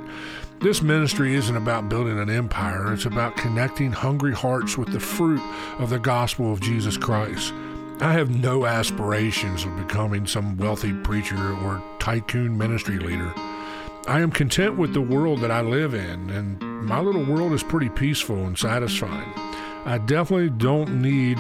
[0.61, 5.43] This ministry isn't about building an empire, it's about connecting hungry hearts with the fruit
[5.81, 7.53] of the gospel of Jesus Christ.
[8.01, 13.33] I have no aspirations of becoming some wealthy preacher or tycoon ministry leader.
[14.07, 17.65] I am content with the world that I live in, and my little world is
[17.65, 19.33] pretty peaceful and satisfying.
[19.85, 21.39] I definitely don't need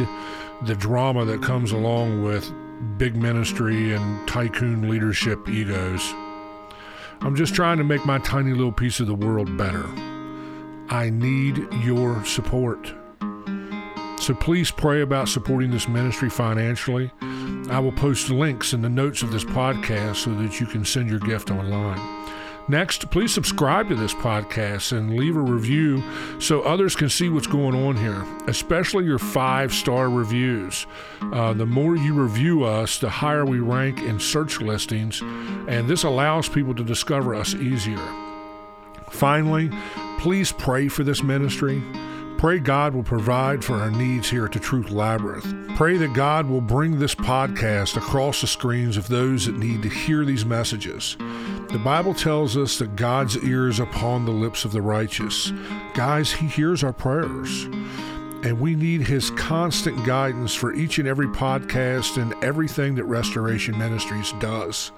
[0.63, 2.53] the drama that comes along with
[2.99, 6.12] big ministry and tycoon leadership egos.
[7.20, 9.87] I'm just trying to make my tiny little piece of the world better.
[10.89, 12.93] I need your support.
[14.20, 17.11] So please pray about supporting this ministry financially.
[17.70, 21.09] I will post links in the notes of this podcast so that you can send
[21.09, 21.99] your gift online.
[22.69, 26.03] Next, please subscribe to this podcast and leave a review
[26.39, 30.87] so others can see what's going on here, especially your five star reviews.
[31.21, 36.05] Uh, the more you review us, the higher we rank in search listings, and this
[36.05, 38.01] allows people to discover us easier.
[39.11, 39.71] Finally,
[40.19, 41.83] please pray for this ministry
[42.43, 45.76] Pray God will provide for our needs here at the Truth Labyrinth.
[45.76, 49.88] Pray that God will bring this podcast across the screens of those that need to
[49.88, 51.16] hear these messages.
[51.70, 55.53] The Bible tells us that God's ear is upon the lips of the righteous.
[55.95, 57.66] Guys, He hears our prayers.
[58.43, 63.78] And we need His constant guidance for each and every podcast and everything that Restoration
[63.78, 64.90] Ministries does.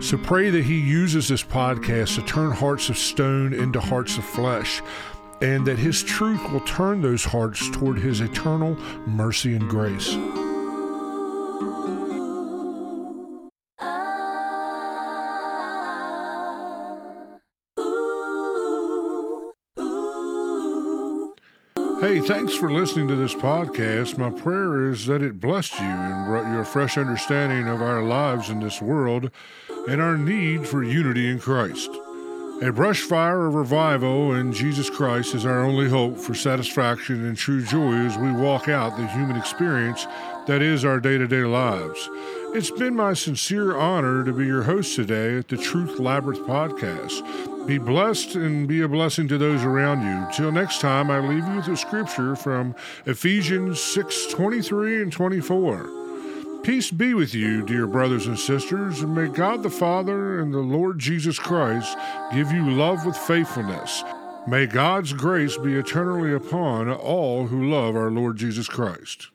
[0.00, 4.24] So pray that He uses this podcast to turn hearts of stone into hearts of
[4.24, 4.82] flesh,
[5.40, 8.76] and that His truth will turn those hearts toward His eternal
[9.06, 10.16] mercy and grace.
[22.00, 24.16] Hey, thanks for listening to this podcast.
[24.16, 28.02] My prayer is that it blessed you and brought you a fresh understanding of our
[28.02, 29.30] lives in this world
[29.88, 31.90] and our need for unity in Christ.
[32.62, 37.36] A brush fire of revival in Jesus Christ is our only hope for satisfaction and
[37.36, 40.06] true joy as we walk out the human experience
[40.46, 42.08] that is our day to day lives.
[42.54, 47.66] It's been my sincere honor to be your host today at the Truth Labyrinth podcast.
[47.66, 50.26] Be blessed and be a blessing to those around you.
[50.32, 56.05] Till next time, I leave you with a scripture from Ephesians 6 23 and 24.
[56.66, 60.58] Peace be with you, dear brothers and sisters, and may God the Father and the
[60.58, 61.96] Lord Jesus Christ
[62.34, 64.02] give you love with faithfulness.
[64.48, 69.28] May God's grace be eternally upon all who love our Lord Jesus Christ.